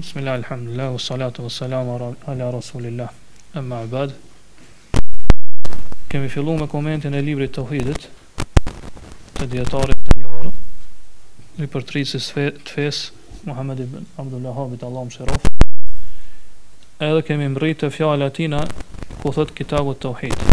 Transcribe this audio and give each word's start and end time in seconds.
Bismillah, 0.00 0.32
alhamdulillah, 0.34 0.96
salatu 0.98 1.42
wa 1.42 2.32
ala 2.32 2.50
rasulillah 2.52 3.08
Amma 3.54 3.76
abad 3.82 4.14
Kemi 6.08 6.28
fillu 6.30 6.56
me 6.58 6.66
komentin 6.66 7.12
e 7.14 7.20
libri 7.20 7.48
të 7.48 7.62
uhidit 7.66 8.06
Të 9.36 9.48
djetarit 9.52 10.00
të 10.06 10.16
njërë 10.20 10.52
Një 11.60 11.68
për 11.74 11.84
tri 11.90 12.04
si 12.12 12.16
të 12.22 12.72
fes 12.72 13.02
Muhammed 13.44 13.80
ibn 13.84 14.06
Abdullah 14.24 14.56
Habit 14.56 14.86
Allah 14.88 15.04
më 15.10 15.18
shiraf 15.18 17.06
Edhe 17.10 17.20
kemi 17.28 17.50
mri 17.52 17.74
të 17.82 17.90
fjallë 17.98 18.30
atina 18.32 18.64
Ku 19.20 19.34
thët 19.36 19.52
kitabu 19.60 19.92
të 20.00 20.14
uhid 20.14 20.46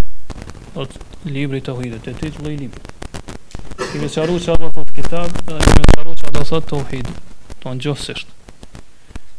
Dhe 0.75 0.87
libri 1.31 1.61
të 1.63 1.77
uhidit 1.79 2.09
E 2.11 2.17
ty 2.19 2.33
të 2.35 2.45
lej 2.49 2.59
libri 2.65 3.91
Kemi 3.93 4.11
sharu 4.17 4.41
që 4.45 4.57
adha 4.57 4.73
thët 4.81 4.95
kitab 4.99 5.39
Edhe 5.45 5.61
kemi 5.69 5.87
sharu 5.95 6.17
që 6.19 6.33
adha 6.33 6.41
thët 6.51 6.71
të 6.73 6.81
uhid 6.83 7.15
Të 7.61 7.77
në 7.77 7.85
gjohësisht 7.87 8.35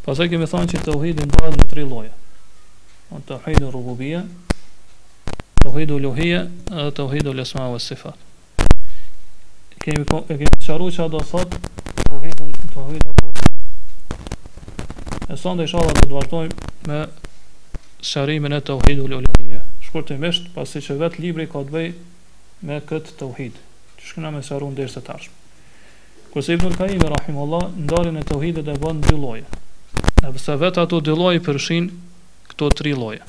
Pasaj 0.09 0.29
kemi 0.33 0.47
thonë 0.49 0.71
që 0.71 0.79
të 0.87 0.93
uhidi 0.97 1.25
në 1.29 1.35
bëhet 1.37 1.57
në 1.61 1.65
tri 1.69 1.83
loja 1.85 2.13
Të 3.29 3.35
uhidi 3.43 3.65
rrugubia, 3.69 4.21
rububia 5.61 5.61
Të 5.61 5.67
uhidi 5.69 5.95
luhia 6.01 6.39
Dhe 6.71 6.87
të 6.97 7.03
uhidi 7.05 7.31
në 7.37 7.45
vë 7.45 7.79
sifat 7.87 8.17
Kemi, 9.83 10.05
po, 10.09 10.23
kemi 10.31 10.49
qaru 10.65 10.87
që 10.97 11.01
a 11.05 11.09
do 11.13 11.21
thot 11.29 11.51
Të 11.99 12.07
uhidi 12.17 12.45
të 12.73 12.79
uhidi 12.87 13.05
në 13.05 13.13
luhia 13.27 13.49
E 15.29 15.37
sonde 15.43 15.63
i 15.69 15.71
shala 15.75 15.93
dhe 15.93 16.01
të 16.07 16.15
vartoj 16.17 16.47
Me 16.89 16.99
sharimin 18.13 18.53
e 18.57 18.61
të 18.65 18.73
uhidi 18.81 19.05
në 19.05 19.09
luhia 19.29 19.61
Shkur 19.85 20.09
të 20.09 20.17
imesht 20.17 20.49
pasi 20.57 20.81
që 20.89 20.97
vetë 21.05 21.21
libri 21.27 21.45
ka 21.53 21.61
të 21.61 21.69
bëj 21.77 21.89
Me 22.71 22.81
këtë 22.89 23.13
të 23.21 23.25
uhidi 23.29 23.61
Që 24.01 24.05
shkëna 24.15 24.33
me 24.33 24.41
sharu 24.49 24.73
në 24.73 24.77
dërse 24.81 25.05
tarshme 25.05 25.37
Kërse 26.33 26.51
Ibnul 26.57 26.81
Kaimi, 26.81 27.05
rahimullah, 27.13 27.69
ndarin 27.85 28.17
e 28.17 28.25
të 28.29 28.33
uhidit 28.41 28.65
e 28.65 28.73
bënë 28.85 29.05
dy 29.05 29.13
loje 29.25 29.45
E 30.19 30.31
përsa 30.35 30.55
vetë 30.59 30.81
ato 30.83 30.99
dy 31.07 31.13
loje 31.15 31.41
përshin 31.47 31.85
këto 32.51 32.69
tri 32.81 32.91
loje 32.99 33.21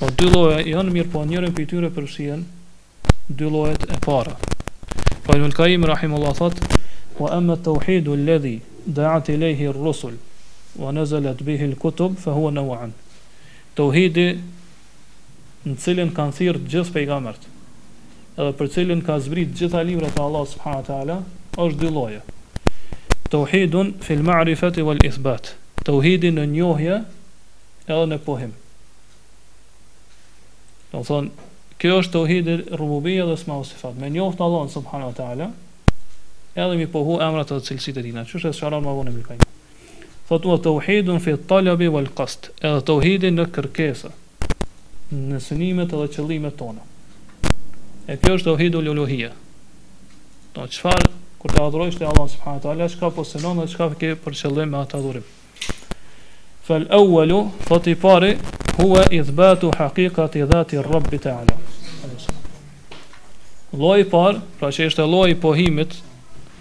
Po 0.00 0.08
dy 0.20 0.26
loje 0.34 0.58
janë 0.68 0.92
mirë 0.96 1.10
po 1.14 1.22
njërën 1.30 1.54
për 1.58 1.68
tyre 1.72 1.90
përshin 1.98 2.42
Dy 3.40 3.46
lojet 3.54 3.86
e 3.94 4.00
para 4.06 4.34
Po 5.24 5.36
në 5.40 5.48
lkaim 5.54 5.86
rahim 5.90 6.16
Allah 6.18 6.36
thot 6.40 6.60
Po 7.16 7.30
emë 7.38 7.56
të 7.64 7.76
uhidu 7.80 8.16
ledhi 8.24 8.52
Dhe 8.98 9.06
ati 9.12 9.38
lehi 9.40 9.70
rrusul 9.78 10.18
Po 10.76 10.92
në 10.96 11.06
bihi 11.48 11.70
lë 11.72 11.78
kutub 11.86 12.20
hua 12.26 12.52
në 12.58 12.66
uan 12.72 12.92
Të 13.78 13.86
uhidi 13.92 14.26
Në 15.64 15.76
cilin 15.86 16.12
kanë 16.18 16.36
thyrë 16.42 16.66
gjithë 16.66 16.96
pejgamert 16.98 17.48
Edhe 18.36 18.52
për 18.60 18.68
cilin 18.76 19.00
ka 19.08 19.16
zbrit 19.28 19.56
gjitha 19.60 19.86
libra 19.88 20.12
Të 20.12 20.20
Allah 20.28 20.46
subhanët 20.52 20.92
e 20.92 20.98
Allah 21.00 21.22
është 21.64 21.82
dy 21.86 21.94
loje 21.96 22.20
tauhidun 23.30 23.94
fil 24.04 24.22
ma'rifati 24.26 24.82
wal 24.84 24.98
ithbat 25.06 25.54
tauhidin 25.86 26.36
në 26.38 26.44
njohje 26.50 26.96
edhe 27.90 28.06
në 28.12 28.18
pohim 28.26 28.56
do 30.92 31.00
të 31.00 31.04
thon 31.08 31.30
kjo 31.80 32.00
është 32.02 32.14
tauhidi 32.16 32.56
rububia 32.80 33.24
dhe 33.28 33.38
smau 33.40 33.62
sifat 33.64 33.98
me 34.02 34.10
njohë 34.12 34.36
të 34.40 34.46
Allah 34.48 34.66
subhanahu 34.74 35.12
wa 35.12 35.16
taala 35.20 35.50
edhe 36.64 36.80
mi 36.80 36.88
pohu 36.96 37.20
emrat 37.26 37.54
edhe 37.54 37.68
cilësitë 37.70 38.02
e 38.02 38.06
tij 38.08 38.16
na 38.18 38.26
çështë 38.26 38.52
sharon 38.58 38.84
ma 38.88 38.96
vonë 38.98 39.14
mi 39.14 39.24
kaj 39.28 39.38
thot 40.28 40.50
wa 40.50 40.58
tauhidun 40.66 41.22
fi 41.24 41.36
talabi 41.54 41.88
wal 41.94 42.10
qasd 42.18 42.50
edhe 42.60 42.82
tauhidi 42.92 43.30
në 43.36 43.46
kërkesa 43.54 44.10
në 45.30 45.40
synimet 45.46 45.94
edhe 45.94 46.10
qëllimet 46.18 46.58
tona 46.60 46.88
e 48.10 48.18
kjo 48.18 48.34
është 48.40 48.50
tauhidul 48.50 48.90
uluhia 48.96 49.32
do 50.56 50.66
çfarë 50.74 51.10
kur 51.40 51.52
të 51.56 51.62
adhurojsh 51.70 51.96
te 51.96 52.04
Allah 52.04 52.26
subhanahu 52.28 52.60
wa 52.60 52.62
taala 52.62 52.86
çka 52.92 53.08
po 53.16 53.24
synon 53.24 53.60
dhe 53.62 53.66
çka 53.72 53.86
ke 54.00 54.10
për 54.24 54.34
qëllim 54.38 54.74
me 54.74 54.80
atë 54.84 54.98
adhurim. 54.98 55.24
Fal 56.68 56.82
awwalu 56.98 57.38
fati 57.68 57.94
pari 58.02 58.34
huwa 58.76 59.06
ithbatu 59.20 59.70
haqiqati 59.78 60.42
dhati 60.50 60.76
rabbi 60.84 61.18
taala. 61.18 61.56
Lloji 63.72 64.04
par, 64.10 64.40
pra 64.60 64.68
që 64.68 64.90
është 64.90 65.06
lloji 65.06 65.32
i 65.32 65.38
pohimit 65.46 65.96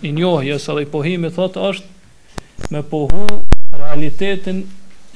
i 0.06 0.12
njohjes 0.16 0.68
edhe 0.72 0.86
i 0.86 0.90
pohimit 0.94 1.36
thot 1.36 1.58
është 1.72 2.72
me 2.72 2.84
pohu 2.94 3.28
realitetin 3.74 4.64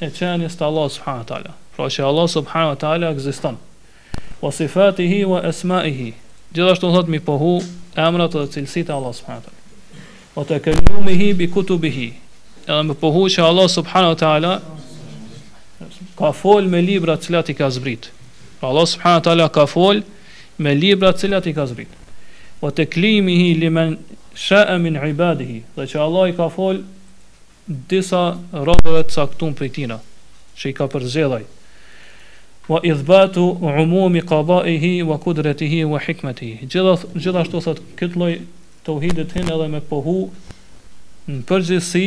e 0.02 0.10
qenis 0.18 0.58
të 0.60 0.64
Allah 0.68 0.90
subhanahu 0.98 1.22
wa 1.24 1.28
taala. 1.32 1.54
Pra 1.76 1.88
që 1.96 2.04
Allah 2.10 2.28
subhanahu 2.36 2.74
wa 2.74 2.80
taala 2.84 3.14
ekziston. 3.16 3.56
Wa 4.44 4.52
sifatihi 4.52 5.24
wa 5.32 5.40
asma'ihi. 5.40 6.10
Gjithashtu 6.52 6.92
thot 6.92 7.08
mi 7.08 7.20
pohu 7.30 7.62
emrat 7.96 8.32
dhe 8.34 8.44
cilësit 8.54 8.90
e 8.90 8.94
Allah 8.94 9.12
subhanahu 9.14 9.44
taala. 9.44 10.08
O 10.36 10.44
të 10.46 10.58
kenu 10.64 11.02
me 11.04 11.14
hi 11.18 11.32
bi 11.38 11.48
kutubihi. 11.50 12.06
Edhe 12.66 12.82
me 12.88 12.94
pohu 12.98 13.26
që 13.30 13.44
Allah 13.46 13.68
subhanahu 13.70 14.14
wa 14.14 14.20
taala 14.22 14.52
ka 16.18 16.32
fol 16.34 16.66
me 16.70 16.80
libra 16.82 17.16
të 17.18 17.26
cilat 17.28 17.48
i 17.52 17.58
ka 17.58 17.70
zbrit. 17.70 18.10
Allah 18.64 18.86
subhanahu 18.88 19.20
wa 19.22 19.26
taala 19.28 19.48
ka 19.52 19.66
fol 19.70 20.02
me 20.58 20.74
libra 20.78 21.12
të 21.14 21.20
cilat 21.26 21.46
i 21.50 21.54
ka 21.54 21.66
zbrit. 21.70 21.90
O 22.60 22.70
të 22.70 22.86
hi 22.94 23.54
limen 23.60 23.98
shaa 24.34 24.78
min 24.78 24.96
ibadihi, 24.96 25.62
dhe 25.76 25.84
që 25.86 25.98
Allah 26.00 26.28
i 26.30 26.34
ka 26.36 26.48
fol 26.48 26.82
disa 27.66 28.38
rrobave 28.52 29.02
të 29.04 29.14
caktuar 29.14 29.54
prej 29.54 29.70
tina, 29.72 29.98
që 30.58 30.68
i 30.68 30.72
ka 30.74 30.86
përzjellaj 30.88 31.42
wa 32.68 32.80
ithbatu 32.82 33.50
umumi 33.60 34.22
qadaihi 34.24 35.02
wa 35.04 35.18
qudratihi 35.20 35.84
wa 35.84 36.00
hikmatihi 36.00 36.58
gjithashtu 36.64 37.08
gjithashtu 37.18 37.60
sot 37.60 37.80
kët 38.00 38.14
lloj 38.16 38.38
tauhidit 38.86 39.34
hin 39.36 39.50
edhe 39.52 39.66
me 39.68 39.80
pohu 39.90 40.14
në 41.28 41.42
përgjithësi 41.50 42.06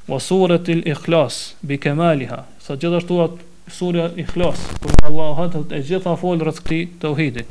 wa 0.07 0.19
surët 0.21 0.69
il 0.75 0.83
ikhlas 0.91 1.39
bi 1.67 1.79
kemaliha 1.81 2.37
sa 2.61 2.77
gjithashtu 2.77 3.17
atë 3.25 3.73
surja 3.79 4.05
ikhlas 4.23 4.61
kur 4.83 4.93
Allahu 5.09 5.33
hatët 5.41 5.73
e 5.73 5.81
gjitha 5.89 6.13
fol 6.21 6.37
rreth 6.45 6.61
këtij 6.63 6.85
tauhidi 7.03 7.43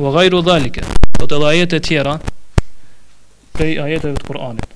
wa 0.00 0.14
ghayru 0.16 0.40
dhalika 0.48 0.86
do 1.20 1.28
të 1.28 1.40
ajete 1.52 1.76
të 1.78 1.82
tjera 1.88 2.16
prej 3.52 3.76
ajeteve 3.86 4.16
të 4.18 4.26
Kur'anit 4.30 4.68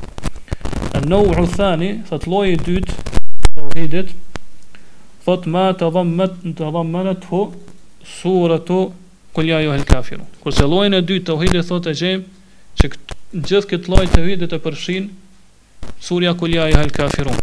النوع 1.01 1.35
الثاني 1.39 1.91
thot 2.11 2.27
lloji 2.29 2.53
i 2.53 2.57
dytë 2.57 2.93
tauhidit 3.57 4.09
thot 5.27 5.47
ma 5.57 5.67
tadhammat 5.83 6.33
tadhammanathu 6.61 7.43
suratu 8.05 8.93
kulja 9.33 9.61
jo 9.61 9.73
hel 9.73 9.85
kafiru. 9.85 10.25
Kurse 10.45 10.67
lojnë 10.69 11.01
e 11.01 11.07
dy 11.07 11.17
të 11.25 11.35
uhidi 11.35 11.63
thot 11.67 11.89
e 11.91 11.95
gjem, 11.99 12.23
që 12.79 12.91
gjithë 13.35 13.71
këtë 13.73 13.91
lojnë 13.91 14.13
të 14.13 14.23
uhidi 14.25 14.49
të 14.51 14.61
përshin, 14.63 15.09
surja 16.05 16.35
kulja 16.39 16.69
jo 16.71 16.79
hel 16.79 16.93
kafiru. 16.95 17.35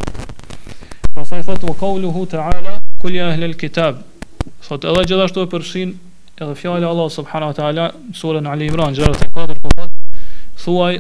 Pasaj 1.16 1.44
thot, 1.50 1.66
vë 1.68 1.76
kaullu 1.82 2.12
hu 2.16 2.24
të 2.32 2.40
ala, 2.46 2.78
kulja 3.02 3.28
jo 3.32 3.42
hel 3.42 3.58
kitab. 3.60 4.00
Thot 4.68 4.88
edhe 4.90 5.04
gjithashtu 5.10 5.44
e 5.44 5.50
përshin, 5.52 5.96
edhe 6.38 6.54
fjale 6.58 6.88
Allah 6.88 7.10
subhana 7.12 7.52
wa 7.52 7.58
ta'ala, 7.58 7.90
surën 8.16 8.48
Ali 8.50 8.70
Imran, 8.72 8.96
gjerët 8.98 9.26
e 9.28 9.30
katër, 9.34 9.60
po 9.62 9.74
thot, 9.76 9.92
thuaj, 10.64 10.96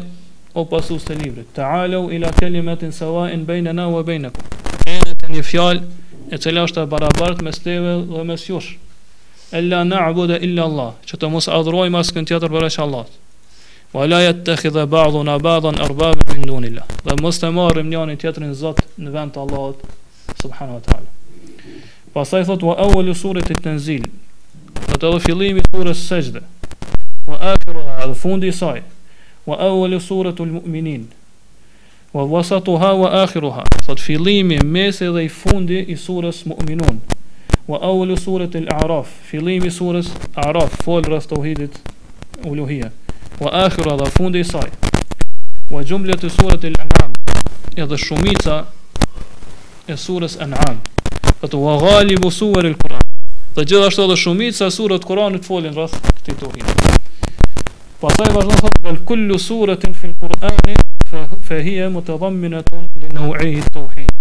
o 0.53 0.65
pasus 0.67 1.05
të 1.07 1.15
livrit, 1.21 1.47
të 1.55 1.63
alau 1.63 2.09
ila 2.13 2.33
kelimetin 2.35 2.91
sawain 2.93 3.45
bejnëna 3.47 3.85
wa 3.93 4.03
bejnëku. 4.03 4.43
E 4.91 4.97
në 5.07 5.15
të 5.21 5.31
një 5.37 5.45
fjal, 5.47 5.83
e 6.35 6.43
cila 6.43 6.67
është 6.67 6.83
e 6.83 6.87
barabartë 6.91 7.47
mes 7.47 7.63
teve 7.63 7.95
dhe 8.09 8.27
mes 8.27 8.43
jushë. 8.51 8.80
Ella 9.53 9.83
na'budu 9.83 10.35
illa 10.39 10.63
Allah, 10.63 10.93
që 11.03 11.17
të 11.19 11.27
mos 11.29 11.49
adhurojmë 11.51 11.99
askën 11.99 12.23
tjetër 12.23 12.53
përveç 12.53 12.77
Allahut. 12.79 13.11
Wa 13.91 14.05
la 14.07 14.21
yattakhidha 14.23 14.85
ba'duna 14.87 15.33
ba'dan 15.43 15.75
arbaban 15.83 16.23
min 16.37 16.45
dunillah. 16.47 16.85
Dhe 17.03 17.17
mos 17.19 17.35
të 17.41 17.49
marrim 17.51 17.89
njëri 17.91 18.15
tjetrin 18.21 18.53
zot 18.55 18.79
në 18.95 19.11
vend 19.11 19.33
të 19.35 19.43
Allahut 19.43 19.83
subhanahu 20.39 20.77
wa 20.79 20.83
taala. 20.85 21.09
Pastaj 22.15 22.45
thot 22.47 22.63
wa 22.63 22.77
awwalu 22.85 23.11
surati 23.21 23.51
at-tanzil. 23.57 24.07
Atë 24.87 25.09
edhe 25.11 25.19
fillimi 25.27 25.59
i 25.59 25.67
surës 25.67 25.99
Sajda. 26.07 26.45
Wa 27.27 27.41
akhiruha, 27.51 27.99
dhe 28.07 28.15
fundi 28.23 28.47
i 28.47 28.55
saj. 28.55 28.79
Wa 29.47 29.59
awwalu 29.67 29.99
suratu 29.99 30.47
al-mu'minin. 30.47 31.03
Wa 32.15 32.23
wasatuha 32.23 32.93
wa 33.03 33.11
akhiruha. 33.25 33.67
Sot 33.85 33.99
fillimi, 33.99 34.63
mesi 34.63 35.11
dhe 35.15 35.25
i 35.27 35.29
fundi 35.41 35.83
i 35.91 35.95
surës 35.99 36.45
Mu'minun. 36.47 37.10
وأول 37.71 38.17
سورة 38.19 38.49
الأعراف 38.55 39.05
fillimi 39.31 39.67
i 39.71 39.71
surës 39.75 40.07
Araf 40.43 40.73
fol 40.85 41.03
rreth 41.07 41.27
tauhidit 41.29 41.77
uluhia 42.43 42.89
wa 43.39 43.51
akhira 43.65 43.95
dha 43.99 44.05
fundi 44.11 44.39
i 44.43 44.47
saj 44.49 44.67
wa 45.71 45.83
jumlatu 45.91 46.29
surati 46.29 46.67
al-an'am 46.67 47.13
edhe 47.85 47.97
shumica 48.03 48.57
e 49.87 49.93
surës 50.03 50.35
an'am 50.47 50.81
ato 51.47 51.61
wa 51.63 51.77
ghalibu 51.85 52.31
suwar 52.39 52.65
al-Quran 52.73 53.07
dhe 53.55 53.65
gjithashtu 53.71 54.03
edhe 54.09 54.17
shumica 54.25 54.67
e 54.67 54.71
surave 54.79 54.99
të 55.03 55.07
Kuranit 55.13 55.47
folin 55.53 55.77
rreth 55.79 55.95
këtij 56.17 56.37
tauhidi 56.43 57.65
pastaj 58.03 58.31
vazhdon 58.37 58.63
thotë 58.65 58.95
al 58.97 59.03
kullu 59.13 59.39
suratin 59.47 59.95
fil 60.03 60.15
Qur'ani 60.25 60.75
fa 61.07 61.63
hiya 61.71 61.87
mutadamminatun 61.97 62.87
li 62.99 63.15
naw'i 63.15 63.55
at-tauhid 63.63 64.11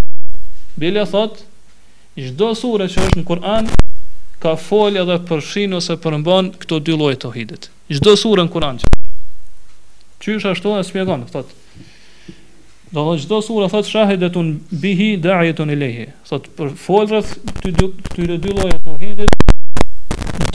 bile 0.76 1.02
thotë 1.18 1.49
Çdo 2.28 2.52
sure 2.54 2.86
që 2.88 3.00
është 3.00 3.20
në 3.22 3.26
Kur'an 3.26 3.68
ka 4.42 4.54
folja 4.60 5.04
edhe 5.06 5.16
përshin 5.28 5.74
ose 5.78 5.96
përmban 6.02 6.50
këto 6.60 6.80
dy 6.84 6.96
lloje 6.96 7.16
të 7.16 7.22
tauhidit. 7.26 7.68
Çdo 7.90 8.14
sure 8.20 8.44
në 8.44 8.52
Kur'an. 8.52 8.80
Qysh 10.20 10.44
ashtu 10.50 10.74
e 10.76 10.82
smjegon, 10.84 11.24
thot. 11.32 11.54
Do 12.92 13.04
të 13.06 13.16
çdo 13.24 13.38
sure 13.46 13.68
thot 13.72 13.86
shahidatun 13.88 14.48
bihi 14.82 15.10
da'iyatun 15.22 15.70
ilayhi. 15.76 16.08
Thot 16.28 16.48
për 16.58 16.72
fol 16.76 17.08
këtyre 17.08 17.72
dy 17.72 17.92
këtyre 18.08 18.38
të 18.44 18.56
lloje 18.56 18.78
të 18.80 18.84
tauhidit 18.90 19.36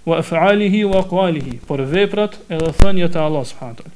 Wa 0.08 0.20
af'alihi 0.22 0.84
wa 0.92 1.02
aqwalihi, 1.02 1.56
për 1.68 1.82
veprat 1.94 2.38
edhe 2.56 2.70
thënjet 2.80 3.18
e 3.18 3.20
allah 3.26 3.44
subhanahu 3.50 3.82
taala. 3.82 3.94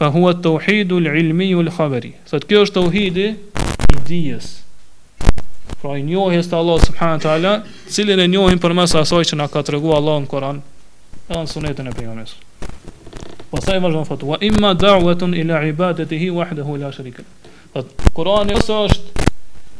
Fa 0.00 0.08
huwa 0.14 0.32
at-tauhid 0.34 0.92
al-ilmi 0.96 1.50
al-khabari. 1.64 2.14
Thot 2.30 2.46
kjo 2.48 2.62
është 2.64 2.76
tauhidi 2.78 3.26
i 3.96 4.00
dijes. 4.08 4.48
Pra 5.82 5.96
i 5.96 6.02
njohjes 6.08 6.48
të 6.50 6.56
Allahut 6.60 6.84
subhanahu 6.88 7.24
taala, 7.26 7.52
Cilin 7.88 8.20
e 8.20 8.26
njohim 8.32 8.58
mes 8.80 8.94
asaj 9.02 9.24
që 9.32 9.36
na 9.40 9.48
ka 9.48 9.62
treguar 9.68 9.96
Allahu 10.00 10.24
në 10.24 10.30
Kur'an, 10.32 10.56
edhe 11.28 11.44
në 11.44 11.52
Sunetën 11.52 11.88
e 11.92 11.96
pejgamberit. 11.96 12.36
Pastaj 13.50 13.80
po 13.80 13.86
vazhdon 13.86 14.04
thotë: 14.08 14.24
"Wa 14.32 14.36
imma 14.48 14.70
da'watun 14.78 15.32
ila 15.40 15.60
ibadatihi 15.66 16.28
wahdahu 16.30 16.76
la 16.78 16.90
sharika." 16.92 17.22
Po 17.72 17.82
Kurani 18.14 18.54
ose 18.54 18.72
është 18.72 19.26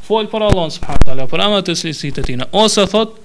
fol 0.08 0.26
për 0.32 0.43
Allahun 0.49 0.72
subhanahu 0.75 1.00
wa 1.02 1.06
taala, 1.06 1.26
për 1.32 1.40
amat 1.46 1.69
e 1.69 1.75
sisitë 1.78 2.25
tina. 2.26 2.46
Ose 2.52 2.87
thot 2.87 3.19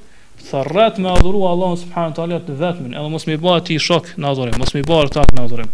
Tharrat 0.50 0.98
me 1.02 1.10
adhuru 1.10 1.40
Allah 1.50 1.72
subhanahu 1.82 2.16
të 2.18 2.22
alet 2.24 2.44
të 2.48 2.54
vetmin 2.60 2.94
Edhe 2.94 3.10
mos 3.10 3.24
me 3.26 3.38
bëti 3.42 3.78
shok 3.82 4.10
në 4.20 4.28
adhurim 4.32 4.58
Mos 4.62 4.74
me 4.76 4.82
bërë 4.86 5.12
tak 5.16 5.32
në 5.34 5.44
adhurim 5.48 5.70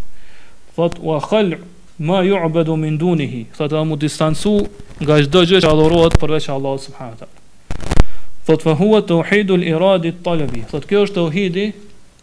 Thot, 0.77 0.99
wa 1.07 1.17
khalq 1.19 1.57
ma 1.97 2.21
ju 2.23 2.75
min 2.79 2.95
dunihi, 2.97 3.41
Thot, 3.57 3.71
edhe 3.73 3.81
mu 3.83 3.95
distansu 3.99 4.53
Nga 5.03 5.17
çdo 5.25 5.41
gjë 5.49 5.61
që 5.65 5.69
adhuruat 5.73 6.15
përveq 6.21 6.47
Allah 6.55 6.77
subhanahu 6.87 7.17
të 7.19 7.25
alet 7.27 8.45
Thot, 8.47 8.61
fa 8.67 8.73
hua 8.81 9.01
të 9.01 9.13
uhidu 9.21 9.57
l'iradi 9.59 10.13
Thot, 10.71 10.85
kjo 10.87 11.03
është 11.07 11.15
tauhidi 11.19 11.65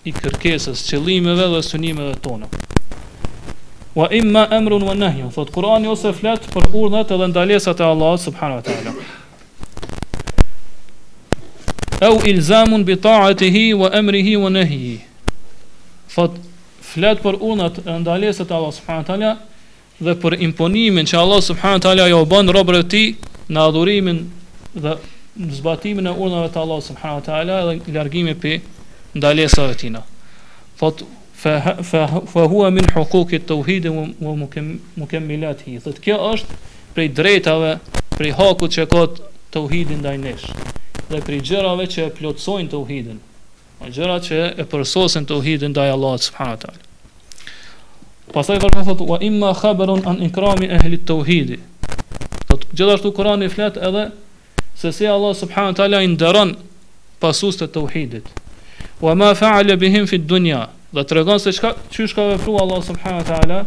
i 0.06 0.12
kërkesës, 0.14 0.84
qëllimeve 0.88 1.48
dhe 1.54 1.60
synimeve 1.66 2.16
tona. 2.22 2.46
Wa 3.98 4.06
imma 4.14 4.44
amrun 4.54 4.84
wa 4.86 4.94
nahy, 4.94 5.24
thot 5.34 5.50
Kurani 5.50 5.88
ose 5.90 6.12
flet 6.14 6.44
për 6.52 6.68
urdhat 6.74 7.10
edhe 7.14 7.26
ndalesat 7.32 7.80
e 7.80 7.84
Allahut 7.86 8.20
subhanahu 8.22 8.60
wa 8.60 8.66
taala. 8.68 8.94
Au 12.08 12.14
ilzamun 12.30 12.84
bi 12.86 12.94
ta'atihi 12.96 13.74
wa 13.74 13.90
amrihi 14.00 14.36
wa 14.38 14.50
nahyi. 14.54 15.00
Thot 16.14 16.36
flet 16.92 17.18
për 17.24 17.40
urdhat 17.42 17.80
e 17.86 17.98
ndalesat 18.04 18.50
e 18.52 18.54
Allahut 18.54 18.74
subhanahu 18.74 19.02
wa 19.02 19.08
taala 19.10 19.32
dhe 20.00 20.14
për 20.22 20.36
imponimin 20.46 21.06
që 21.10 21.18
Allah 21.18 21.40
subhanahu 21.42 21.80
wa 21.82 21.86
taala 21.88 22.06
jo 22.08 22.22
bën 22.24 22.52
robërit 22.54 22.86
të 22.86 22.90
tij 22.90 23.50
në 23.50 23.60
adhurimin 23.66 24.22
dhe 24.78 24.94
në 25.38 25.56
zbatimin 25.58 26.06
e 26.06 26.12
urdhave 26.14 26.52
të 26.54 26.60
Allahut 26.62 26.86
subhanahu 26.86 27.18
wa 27.18 27.26
taala 27.26 27.58
dhe 27.74 27.96
largimin 27.98 28.38
pe 28.40 28.60
ndalesa 29.14 29.70
e 29.70 29.74
tina. 29.74 30.02
Thot, 30.76 31.02
fa 32.32 32.42
hua 32.50 32.70
min 32.70 32.86
hukukit 32.94 33.46
të 33.48 33.54
uhidin 33.54 34.16
mu, 34.20 34.48
mu 34.96 35.06
kem 35.06 35.26
milat 35.26 35.62
hi. 35.66 35.78
Thot, 35.84 36.00
kjo 36.04 36.16
është 36.34 36.58
prej 36.94 37.08
drejtave, 37.16 37.76
prej 38.16 38.32
haku 38.38 38.68
që 38.74 38.88
ka 38.90 39.06
të 39.54 39.62
uhidin 39.64 40.02
ndaj 40.02 40.16
nesh. 40.24 40.46
Dhe 41.08 41.22
prej 41.24 41.40
gjërave 41.48 41.86
që 41.88 42.04
e 42.08 42.12
plotsojnë 42.18 42.70
të 42.74 42.82
uhidin. 42.84 43.20
gjëra 43.94 44.14
që 44.26 44.36
e 44.58 44.64
përsosin 44.72 45.26
të 45.28 45.36
uhidin 45.38 45.70
ndaj 45.70 45.90
Allah 45.94 46.14
taala. 46.20 46.80
Pasaj 48.34 48.58
vjen 48.60 48.84
thot, 48.86 49.00
wa 49.08 49.18
imma 49.22 49.54
khabarun 49.54 50.02
an 50.06 50.18
ikrami 50.22 50.66
ahli 50.74 50.98
të 50.98 51.14
uhidi. 51.14 51.58
Thot, 52.50 52.64
gjithashtu 52.74 53.12
Kurani 53.14 53.48
flet 53.48 53.76
edhe 53.78 54.10
se 54.74 54.92
si 54.92 55.06
Allah 55.06 55.34
subhanahu 55.36 55.70
wa 55.72 55.78
taala 55.78 56.02
i 56.02 56.06
nderon 56.08 56.56
pasues 57.20 57.56
të 57.56 57.66
tauhidit 57.72 58.26
wa 59.00 59.14
ma 59.14 59.34
fa'ala 59.34 59.76
bihim 59.76 60.06
fi 60.06 60.18
dunya 60.18 60.68
dhe 60.92 61.04
tregon 61.04 61.38
se 61.38 61.52
çka 61.52 61.76
çysh 61.90 62.14
ka 62.14 62.22
vepruar 62.28 62.60
Allah 62.62 62.82
subhanahu 62.82 63.20
wa 63.24 63.28
taala 63.36 63.60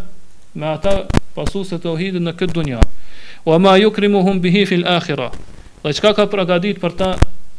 me 0.56 0.66
ata 0.68 1.08
pasuesë 1.36 1.78
të 1.80 1.84
tauhidit 1.88 2.20
në 2.24 2.34
këtë 2.40 2.54
dunja 2.58 2.80
wa 3.46 3.58
ma 3.60 3.78
yukrimuhum 3.80 4.42
bihi 4.44 4.66
fi 4.66 4.76
al-akhirah 4.84 5.32
dhe 5.86 5.94
çka 5.94 6.12
ka 6.18 6.26
përgatitur 6.34 6.82
për 6.84 6.96
ta 7.00 7.10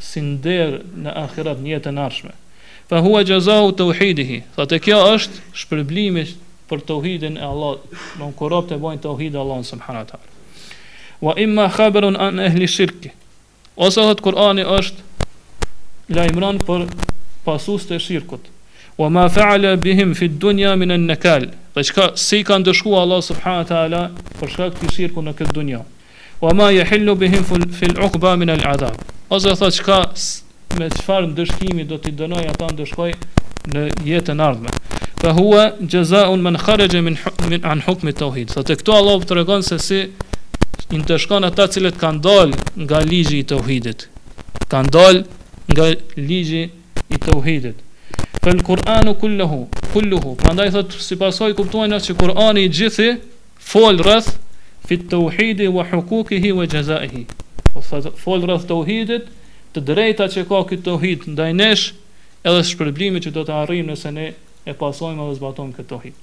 si 0.05 0.21
nder 0.21 0.83
në 1.07 1.15
ahirat 1.25 1.63
në 1.65 1.73
jetën 1.73 1.97
e 1.99 2.03
ardhshme 2.05 2.35
fa 2.91 3.01
huwa 3.01 3.25
jazau 3.25 3.73
tauhidih 3.83 4.43
fa 4.57 4.67
te 4.69 4.77
kjo 4.79 4.99
është 5.17 5.41
shpërblimi 5.63 6.27
për 6.69 6.85
tauhidin 6.93 7.41
e 7.41 7.47
Allah 7.47 7.81
në 8.21 8.29
korrupt 8.37 8.73
e 8.77 8.79
bojnë 8.85 9.01
tauhid 9.09 9.35
Allah 9.41 9.65
subhanahu 9.71 10.05
wa 10.05 10.11
taala 10.11 10.29
wa 11.25 11.33
imma 11.47 11.71
khabaron 11.79 12.21
an 12.21 12.37
ahli 12.51 12.67
shirki 12.69 13.15
ose 13.77 13.97
thot 14.01 14.21
kurani 14.21 14.69
është 14.77 16.13
lajmëron 16.13 16.61
për 16.69 16.89
pasus 17.45 17.87
të 17.89 17.99
shirkut 18.01 18.49
Wa 19.01 19.09
ma 19.09 19.27
fa'ala 19.33 19.75
bihim 19.81 20.15
fi 20.15 20.29
dunja 20.29 20.75
min 20.77 20.91
në 20.93 20.99
nëkal 21.07 21.47
Dhe 21.75 21.85
qka 21.89 22.11
si 22.21 22.43
ka 22.47 22.59
ndëshku 22.61 22.93
Allah 23.01 23.23
subhanahu 23.25 23.69
taala 23.71 24.03
Për 24.41 24.53
shkak 24.55 24.77
të 24.83 24.91
shirku 24.95 25.23
në 25.25 25.35
këtë 25.39 25.55
dunja 25.59 25.81
Wa 26.43 26.53
ma 26.59 26.71
je 26.75 26.85
bihim 27.23 27.45
fi 27.73 27.89
l'ukba 27.95 28.35
min 28.37 28.51
në 28.53 28.59
adab 28.75 28.99
Oza 29.33 29.55
tha 29.57 30.05
me 30.79 30.87
qfar 30.89 31.27
në 31.29 31.37
dëshkimi 31.37 31.85
do 31.85 31.99
t'i 32.01 32.13
dënoj 32.17 32.45
ata 32.49 32.69
në 32.71 32.77
dëshkoj 32.79 33.11
në 33.75 33.81
jetën 34.09 34.39
ardhme 34.41 34.71
Fa 35.23 35.31
hua 35.37 35.65
gjeza 35.81 36.23
unë 36.33 36.43
men 36.47 36.57
kharegje 36.59 37.03
minë 37.09 37.61
anë 37.73 37.85
hukmi 37.89 38.15
të 38.17 38.29
uhid 38.31 38.55
Tha 38.55 38.65
të 38.67 38.77
këto 38.81 38.97
Allah 38.97 39.21
të 39.29 39.37
regon 39.41 39.65
se 39.67 39.77
si 39.79 40.01
I 40.93 40.99
në 41.01 41.45
ata 41.51 41.65
cilët 41.77 41.97
kanë 42.01 42.21
dal 42.25 42.53
nga 42.87 42.99
ligji 43.05 43.43
të 43.49 43.61
uhidit 43.63 44.07
Kanë 44.73 44.93
dal 44.97 45.23
nga 45.75 45.87
ligji 46.19 46.67
i 47.13 47.19
të 47.21 47.35
uhidit 47.39 47.81
Fën 48.43 48.63
Kur'anu 48.67 49.15
kullohu 49.21 49.67
Kullohu 49.93 50.33
Për 50.41 50.57
thot 50.59 50.77
thëtë 50.77 51.05
si 51.07 51.19
pasoj 51.21 51.51
kuptojnë 51.59 52.01
se 52.01 52.07
që 52.11 52.17
Kur'ani 52.23 52.65
i 52.69 52.73
gjithi 52.73 53.11
Fol 53.73 54.01
rëth 54.05 54.33
Fit 54.89 55.05
të 55.13 55.21
uhidi 55.29 55.69
wa 55.73 55.85
hukukihi 55.93 56.53
wa 56.59 56.67
gjezaihi 56.69 57.25
po 57.73 57.85
Fol 58.25 58.49
rëth 58.51 58.67
të 58.71 58.81
uhidit 58.85 59.31
Të 59.75 59.85
drejta 59.89 60.27
që 60.35 60.47
ka 60.51 60.59
këtë 60.69 60.85
të 60.85 60.95
uhid 60.99 61.21
nesh, 61.57 61.87
edhe 62.45 62.65
shpërblimit 62.69 63.25
që 63.25 63.31
do 63.37 63.45
të 63.49 63.55
arrijmë 63.63 63.93
Nëse 63.95 64.13
ne 64.13 64.27
e 64.69 64.75
pasojmë 64.77 65.29
edhe 65.29 65.39
zbatojmë 65.39 65.77
këtë 65.79 65.89
të 65.93 66.01
uhid 66.01 66.21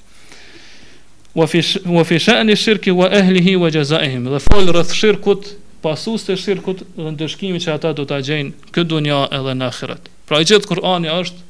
Wa 1.40 2.04
fi 2.10 2.24
në 2.50 2.58
shirki 2.66 2.94
Wa 3.00 3.10
ahlihi 3.22 3.56
wa 3.62 3.72
gjezaihim 3.74 4.30
Dhe 4.34 4.42
fol 4.46 4.70
rëth 4.76 4.94
shirkut 4.98 5.56
Pasus 5.80 6.26
të 6.28 6.36
shirkut 6.36 6.82
dhe 6.98 7.12
në 7.16 7.58
që 7.66 7.74
ata 7.78 7.94
do 7.96 8.06
të 8.10 8.22
gjejnë 8.30 8.72
Këtë 8.76 8.88
dunja 8.92 9.24
edhe 9.40 9.54
në 9.60 9.70
akhirat 9.72 10.12
Pra 10.30 10.42
i 10.44 10.46
gjithë 10.46 10.70
Kur'ani 10.70 11.10
është 11.10 11.42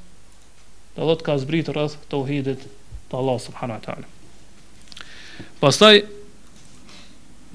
dhe 0.95 1.03
dhe 1.09 1.15
të 1.19 1.25
ka 1.27 1.33
zbritë 1.41 1.73
rrëth 1.75 1.97
të 2.11 2.19
uhidit 2.23 2.61
të 3.11 3.17
Allah 3.19 3.39
subhanu 3.45 3.75
wa 3.75 3.81
ta'ala. 3.83 5.09
Pastaj, 5.59 5.99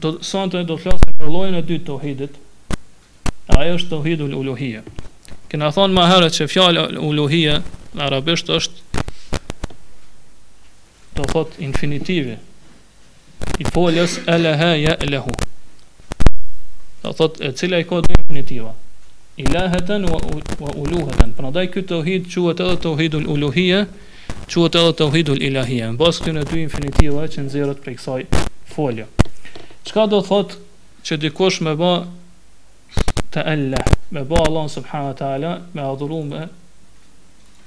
do, 0.04 0.10
sante 0.30 0.60
do 0.68 0.76
të 0.76 0.82
flasën 0.82 1.16
për 1.22 1.32
lojnë 1.36 1.62
e 1.62 1.66
dytë 1.70 1.86
të 1.88 1.96
uhidit, 1.96 2.36
a 3.56 3.62
e 3.64 3.72
është 3.78 3.94
të 3.94 4.02
uhidu 4.02 4.28
l'uluhie. 4.34 4.84
Kena 5.48 5.72
thonë 5.78 5.96
ma 5.96 6.04
herët 6.12 6.36
që 6.42 6.50
fjallë 6.52 6.84
l'uluhie 6.98 7.56
në 7.96 8.04
arabisht 8.10 8.52
është 8.60 9.02
të 11.16 11.30
thot 11.32 11.56
infinitivi 11.70 12.36
i 13.64 13.70
poljes 13.72 14.20
e 14.28 14.36
lehe 14.44 14.70
je 14.84 14.94
e 15.06 15.12
lehu. 15.14 15.38
Do 17.00 17.16
thot 17.16 17.40
e 17.48 17.54
cila 17.56 17.80
i 17.80 17.88
kodë 17.92 18.12
infinitiva 18.20 18.76
ilahatan 19.36 20.04
wa 20.60 20.70
uluhatan. 20.76 21.32
Pra 21.34 21.50
ndaj 21.50 21.66
këtë 21.74 21.88
të 21.90 21.96
uhid, 22.02 22.26
quët 22.30 22.60
edhe 22.64 22.76
të 22.84 22.90
uhidu 22.94 23.20
l'uluhia, 23.26 23.80
edhe 24.48 24.90
të 24.98 25.08
uhidu 25.10 25.36
l'ilahia. 25.40 25.88
Në 25.92 25.98
basë 25.98 26.22
këtë 26.26 26.34
në 26.38 26.44
dy 26.50 26.60
infinitiva 26.64 27.24
që 27.34 27.46
nëzirët 27.48 27.82
për 27.84 27.94
i 27.94 27.96
kësaj 27.98 28.26
folja. 28.74 29.08
Qka 29.88 30.06
do 30.12 30.20
thot 30.28 30.54
që 31.04 31.18
dikush 31.26 31.58
me 31.66 31.74
ba 31.80 31.92
të 33.34 33.42
Allah, 33.50 33.82
me 34.14 34.22
ba 34.22 34.44
Allah 34.46 34.68
wa 34.70 35.16
ta'ala, 35.22 35.52
me 35.74 35.82
adhuru 35.82 36.20
me 36.30 36.46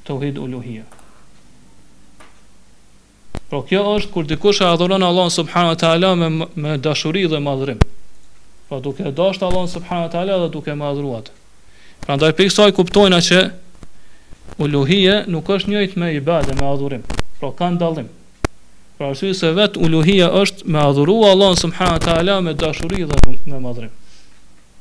të 0.08 0.16
uhidu 0.16 0.48
Pra 3.48 3.62
kjo 3.64 3.80
është 3.96 4.12
kur 4.12 4.24
dikush 4.28 4.60
e 4.62 4.66
adhuron 4.68 5.04
Allah 5.04 5.28
subhanahu 5.32 5.72
wa 5.76 5.80
taala 5.80 6.16
me, 6.16 6.48
me 6.56 6.78
dashuri 6.78 7.28
dhe 7.32 7.40
madhrim. 7.40 7.78
Pa 8.68 8.80
duke 8.80 9.04
dashur 9.12 9.46
Allah 9.48 9.68
subhanahu 9.72 10.08
wa 10.08 10.12
taala 10.12 10.36
dhe 10.44 10.50
duke 10.52 10.74
madhruar 10.76 11.24
Pra 12.06 12.18
ndaj 12.18 12.34
për 12.38 12.46
i 12.48 12.52
kësaj 12.52 12.74
kuptojna 12.78 13.22
që 13.28 13.42
Uluhije 14.58 15.18
nuk 15.30 15.50
është 15.54 15.70
njëjt 15.70 15.92
me 16.02 16.08
i 16.16 16.20
bade, 16.26 16.54
me 16.58 16.66
adhurim 16.70 17.04
Pra 17.40 17.52
kanë 17.60 17.80
dalim 17.82 18.08
Pra 18.98 19.12
është 19.14 19.34
se 19.38 19.52
vet 19.58 19.76
uluhije 19.78 20.30
është 20.44 20.66
me 20.74 20.82
adhuru 20.82 21.20
Allah 21.28 21.52
subhanahu 21.60 22.02
sëmëhanë 22.02 22.20
ala 22.20 22.40
me 22.42 22.56
dashuri 22.58 23.04
dhe 23.06 23.20
me 23.52 23.60
madhrim 23.62 23.92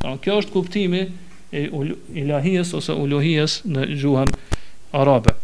Pra 0.00 0.14
në 0.14 0.22
kjo 0.24 0.38
është 0.42 0.54
kuptimi 0.56 1.02
i 1.56 1.66
ilahijes 2.22 2.72
ose 2.78 2.92
uluhijes 2.96 3.58
në 3.68 3.84
gjuhën 4.00 4.32
arabe 5.02 5.36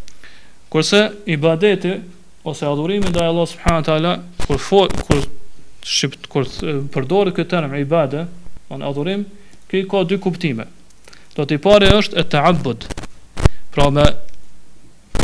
Kërse 0.73 1.03
ibadeti 1.29 1.93
ose 2.49 2.65
adhurimi 2.67 3.13
dhe 3.13 3.27
Allah 3.29 3.45
subhanahu 3.53 3.85
të 3.89 3.93
ala 3.99 4.15
Kërë 4.47 5.05
kur 5.09 5.25
Shqipt, 5.83 6.25
kërë 6.31 6.73
përdojë 6.95 7.31
këtë 7.35 7.49
tërëm 7.53 7.73
i 7.81 7.85
bade 7.91 8.25
adhurim 8.73 9.25
Këj 9.69 9.81
ka 9.91 10.01
dy 10.07 10.17
kuptime 10.23 10.65
Do 11.33 11.45
të 11.49 11.55
i 11.57 11.61
pare 11.61 11.87
është 11.97 12.19
e 12.21 12.25
të 12.29 12.41
abud 12.45 12.83
Pra 13.73 13.87
me 13.89 14.03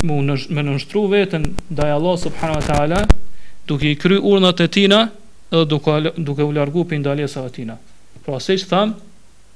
mu 0.10 0.22
nësh, 0.26 0.48
Me 0.58 0.64
nështru 0.66 1.04
vetën 1.12 1.44
Daj 1.78 1.92
Allah 1.98 2.16
subhanu 2.24 2.58
wa 2.62 2.66
ta'ala 2.66 3.02
Duk 3.70 3.84
i 3.86 3.92
kry 4.00 4.18
urnat 4.18 4.62
e 4.62 4.68
tina 4.68 5.04
Edhe 5.54 5.66
duke, 5.70 5.94
duke 6.18 6.44
u 6.46 6.52
largu 6.54 6.84
për 6.86 7.00
indalesa 7.00 7.46
e 7.50 7.54
tina 7.54 7.76
Pra 8.26 8.42
se 8.42 8.58
që 8.58 8.70
tham 8.72 8.96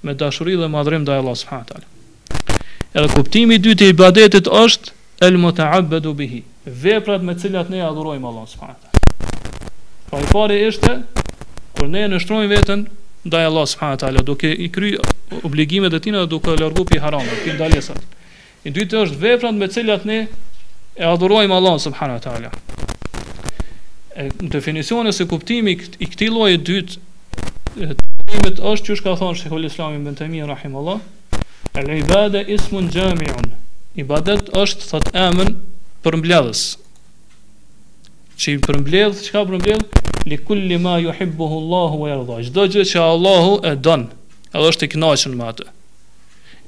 Me 0.06 0.14
dashuri 0.20 0.58
dhe 0.60 0.70
madrim 0.74 1.06
daj 1.10 1.24
Allah 1.24 1.38
subhanu 1.42 1.64
wa 1.64 1.70
ta'ala 1.72 2.82
Edhe 2.94 3.14
kuptimi 3.16 3.58
dyti 3.58 3.90
i 3.90 3.98
badetit 4.04 4.48
është 4.50 4.94
El 5.26 5.40
më 5.42 5.54
abudu 5.70 6.14
bihi 6.14 6.44
Veprat 6.66 7.22
me 7.26 7.34
cilat 7.38 7.70
ne 7.74 7.82
adhurojmë 7.88 8.30
Allah 8.30 8.46
subhanu 8.54 8.78
wa 8.78 8.80
ta'ala 8.80 9.72
Pra 10.12 10.22
i 10.22 10.28
pari 10.30 10.60
është, 10.70 10.94
Kër 11.74 11.88
ne 11.90 12.02
nështrujmë 12.14 12.50
vetën 12.54 12.84
ndaj 13.24 13.44
Allah 13.46 13.66
subhanahu 13.68 13.94
wa 13.98 14.04
taala 14.04 14.22
duke 14.22 14.52
i 14.54 14.68
kry 14.72 14.98
obligimet 15.44 15.94
e 15.94 16.00
tina 16.00 16.20
dhe 16.26 16.28
duke 16.28 16.56
largoj 16.60 16.86
pi 16.90 17.00
haramat, 17.00 17.40
pi 17.44 17.54
ndalesat 17.54 18.02
E 18.64 18.72
dytë 18.72 19.00
është 19.08 19.18
veprat 19.20 19.56
me 19.60 19.68
të 19.68 19.76
cilat 19.80 20.04
ne 20.08 20.18
e 20.96 21.04
adhurojmë 21.08 21.56
Allah 21.56 21.74
subhanahu 21.84 22.20
wa 22.20 22.24
taala 22.24 22.52
e 24.24 24.28
definicioni 24.56 25.12
se 25.16 25.26
kuptimi 25.28 25.76
i 26.00 26.08
këtij 26.08 26.32
lloji 26.32 26.60
dytë 26.68 27.90
kuptimet 27.96 28.60
është 28.72 28.84
çu 28.86 28.96
është 29.00 29.04
ka 29.08 29.18
thënë 29.24 29.40
shejhu 29.42 29.60
islami 29.72 30.00
ibn 30.02 30.16
temi 30.20 30.44
rahimullah 30.48 31.00
el 31.82 31.92
ibada 31.98 32.44
ismun 32.56 32.88
jamiun 32.96 33.52
ibadet 34.00 34.52
është 34.64 34.88
thotë 34.94 35.18
emën 35.32 35.52
për 36.06 36.20
mbledhës 36.22 36.64
çi 38.40 38.56
për 38.64 38.80
mbledh 38.86 39.24
çka 39.28 39.44
për 39.48 39.60
mbledh 39.62 40.03
li 40.26 40.38
kulli 40.38 40.78
ma 40.78 40.98
yuhibbuhu 41.00 41.56
Allahu 41.58 42.02
wa 42.04 42.08
yarda. 42.12 42.40
Çdo 42.48 42.68
gjë 42.72 42.84
që 42.92 43.00
Allahu 43.08 43.54
e 43.72 43.76
don, 43.88 44.08
edhe 44.56 44.68
është 44.72 44.88
i 44.88 44.92
kënaqur 44.96 45.36
me 45.40 45.50
atë. 45.52 45.66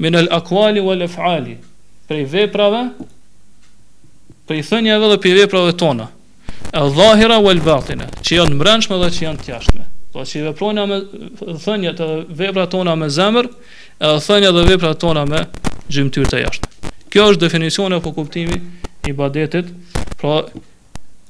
Min 0.02 0.18
akuali 0.18 0.80
aqwali 0.82 0.82
wal 0.84 1.56
prej 2.08 2.24
veprave, 2.32 2.82
prej 4.48 4.62
thënieve 4.70 5.08
dhe 5.12 5.18
prej 5.22 5.34
veprave 5.42 5.72
tona. 5.74 6.08
Al 6.74 6.90
dhahira 6.92 7.38
el 7.50 7.62
batina, 7.66 8.08
që 8.26 8.32
janë 8.42 8.56
mbrëmshme 8.60 9.00
dhe 9.04 9.10
që 9.16 9.22
janë 9.26 9.42
të 9.44 9.52
jashtme. 9.54 9.84
Po 10.14 10.24
që 10.24 10.36
i 10.40 10.44
veprojnë 10.50 10.84
me 10.90 10.98
dhe 11.98 12.10
vepra 12.40 12.66
tona 12.72 12.94
me 12.96 13.10
zemër, 13.12 13.50
edhe 14.00 14.22
thënja 14.28 14.52
dhe 14.56 14.64
vepra 14.68 14.94
tona 15.00 15.26
me 15.28 15.42
gjymëtyr 15.92 16.30
të 16.32 16.40
jashtë. 16.44 16.94
Kjo 17.12 17.26
është 17.32 17.44
definicion 17.48 17.96
e 17.96 18.00
po 18.04 18.12
kuptimi 18.16 18.56
i 19.08 19.14
badetit, 19.16 19.70
pra 20.20 20.42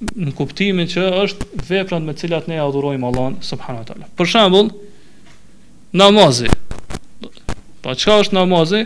në 0.02 0.34
kuptimin 0.36 0.90
që 0.92 1.04
është 1.24 1.48
veprat 1.70 2.04
me 2.04 2.12
të 2.14 2.26
cilat 2.26 2.48
ne 2.52 2.58
adhurojmë 2.60 3.08
Allahun 3.08 3.38
subhanuhu 3.46 3.86
teala. 3.88 4.10
Për 4.20 4.28
shembull, 4.28 4.70
namazi. 5.96 6.50
Po 7.86 7.94
çka 7.96 8.18
është 8.26 8.36
namazi? 8.36 8.82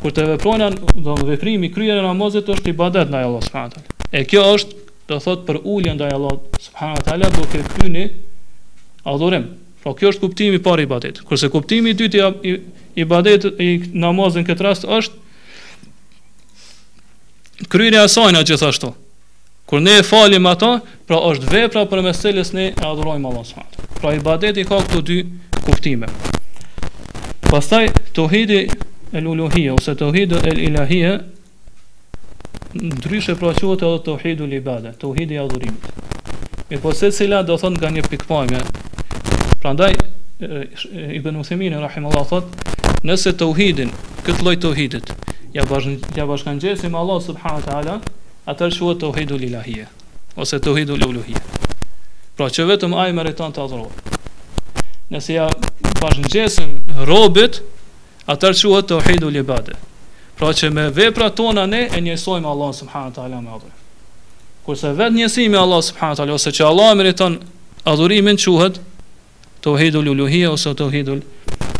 Kur 0.00 0.14
të 0.16 0.24
veprojnë, 0.32 0.70
do 1.04 1.14
të 1.18 1.26
veprimi 1.34 1.68
kryer 1.74 2.00
në 2.06 2.30
është 2.40 2.72
ibadet 2.72 3.08
ndaj 3.12 3.24
Allahut 3.28 3.48
subhanuhu 3.48 3.72
teala. 3.72 3.98
E 4.16 4.24
kjo 4.24 4.46
është, 4.56 4.76
do 5.10 5.18
thot 5.20 5.44
për 5.46 5.60
uljen 5.64 5.98
ndaj 6.00 6.14
Allahut 6.16 6.60
subhanuhu 6.64 7.04
teala, 7.08 7.28
do 7.36 7.44
të 7.52 7.64
kryeni 7.74 8.06
adhurim. 9.04 9.48
pra, 9.82 9.94
kjo 9.96 10.08
është 10.12 10.20
kuptimi 10.20 10.56
i 10.56 10.60
parë 10.62 10.82
i 10.82 10.88
ibadetit. 10.88 11.22
Kurse 11.24 11.48
kuptimi 11.48 11.90
i 11.90 11.94
dytë 11.96 12.24
i 12.44 12.58
ibadetit 13.00 13.60
i 13.64 13.68
namazën 13.96 14.44
këtë 14.48 14.64
rast 14.66 14.84
është 14.88 15.14
kryerja 17.72 18.02
e 18.04 18.08
saj 18.12 18.32
në 18.32 18.42
gjithashtu. 18.48 18.90
Kur 19.70 19.80
ne 19.82 20.00
falim 20.02 20.46
ato, 20.50 20.78
pra 21.06 21.20
është 21.30 21.46
vepra 21.52 21.84
për 21.86 22.00
meseles 22.02 22.48
ne 22.56 22.62
e 22.72 22.86
adhurojmë 22.86 23.28
Allah 23.28 23.44
s.a. 23.46 23.62
Pra 24.00 24.10
i 24.16 24.20
ka 24.66 24.78
këtu 24.82 25.02
dy 25.10 25.18
kuftime. 25.62 26.08
Pastaj, 27.46 27.86
të 28.16 28.24
hidi 28.32 28.58
e 29.14 29.22
luluhia, 29.22 29.76
ose 29.78 29.94
të 29.94 30.08
hidi 30.16 30.40
e 30.50 30.54
ilahia, 30.66 31.12
ndryshe 32.74 33.36
pra 33.38 33.52
qëtë 33.54 33.86
edhe 33.86 34.04
të 34.08 34.16
hidi 34.24 34.44
e 34.48 34.50
libadet, 34.58 34.98
të 34.98 35.32
e 35.32 35.38
adhurimit. 35.38 35.88
Me 36.70 36.78
po 36.82 36.90
se 36.92 37.12
cila 37.14 37.42
do 37.46 37.54
thonë 37.62 37.78
nga 37.78 37.90
një 37.94 38.06
pikpajme. 38.10 38.60
Pra 39.62 39.74
ndaj, 39.78 39.94
i 41.14 41.22
bënë 41.22 41.66
e 41.70 41.76
rahim 41.86 42.06
Allah 42.10 42.26
thot, 42.32 42.50
nëse 43.06 43.36
të 43.38 43.52
këtë 43.56 43.88
këtë 44.26 44.44
loj 44.48 44.56
të 44.66 44.74
hidi, 44.82 45.00
ja 46.16 46.24
bashkan 46.26 46.58
gjesim 46.58 46.94
Allah 46.94 47.22
taala, 47.62 48.00
atër 48.48 48.72
shuhet 48.72 49.00
të 49.00 49.08
uhidu 49.10 49.36
l'ilahie 49.38 49.86
ose 50.40 50.58
të 50.62 50.70
uhidu 50.72 50.96
lulluhie. 50.96 51.36
Pra 52.38 52.46
që 52.48 52.64
vetëm 52.70 52.94
ajë 52.96 53.12
më 53.16 53.24
të 53.36 53.46
adhuruar. 53.50 53.92
Nëse 55.12 55.32
ja 55.34 55.48
bashkë 56.00 56.22
në 56.22 56.30
gjesën 56.32 56.74
robit, 57.10 57.58
atër 58.30 58.54
shuhet 58.56 58.88
të 58.88 59.00
uhidu 59.02 59.28
lillibade. 59.28 59.74
Pra 60.38 60.52
që 60.56 60.70
me 60.70 60.86
vepra 60.90 61.28
tona 61.34 61.66
ne 61.66 61.88
e 61.90 62.00
njësojmë 62.00 62.48
Allah 62.48 62.70
në 62.72 62.76
subhanët 62.78 63.14
të 63.14 63.20
alam 63.26 63.46
e 63.46 63.60
Kurse 64.64 64.92
vetë 64.94 65.14
njësimi 65.18 65.56
Allah 65.58 65.80
në 65.82 65.88
subhanët 65.90 66.20
ala, 66.22 66.32
ose 66.36 66.50
që 66.54 66.62
Allah 66.66 66.90
më 66.96 67.02
rejton 67.10 67.36
adhurimin 67.88 68.38
shuhet 68.38 68.78
të 69.64 69.68
uhidu 69.74 70.00
lulluhie, 70.02 70.48
ose 70.48 70.70
të 70.74 70.84
uhidu 70.86 71.18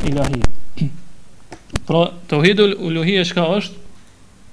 lillahie. 0.04 0.90
Pra 1.88 2.10
të 2.28 2.36
uhidu 2.40 2.66
lulluhie 2.76 3.24
shka 3.24 3.44
është, 3.56 3.74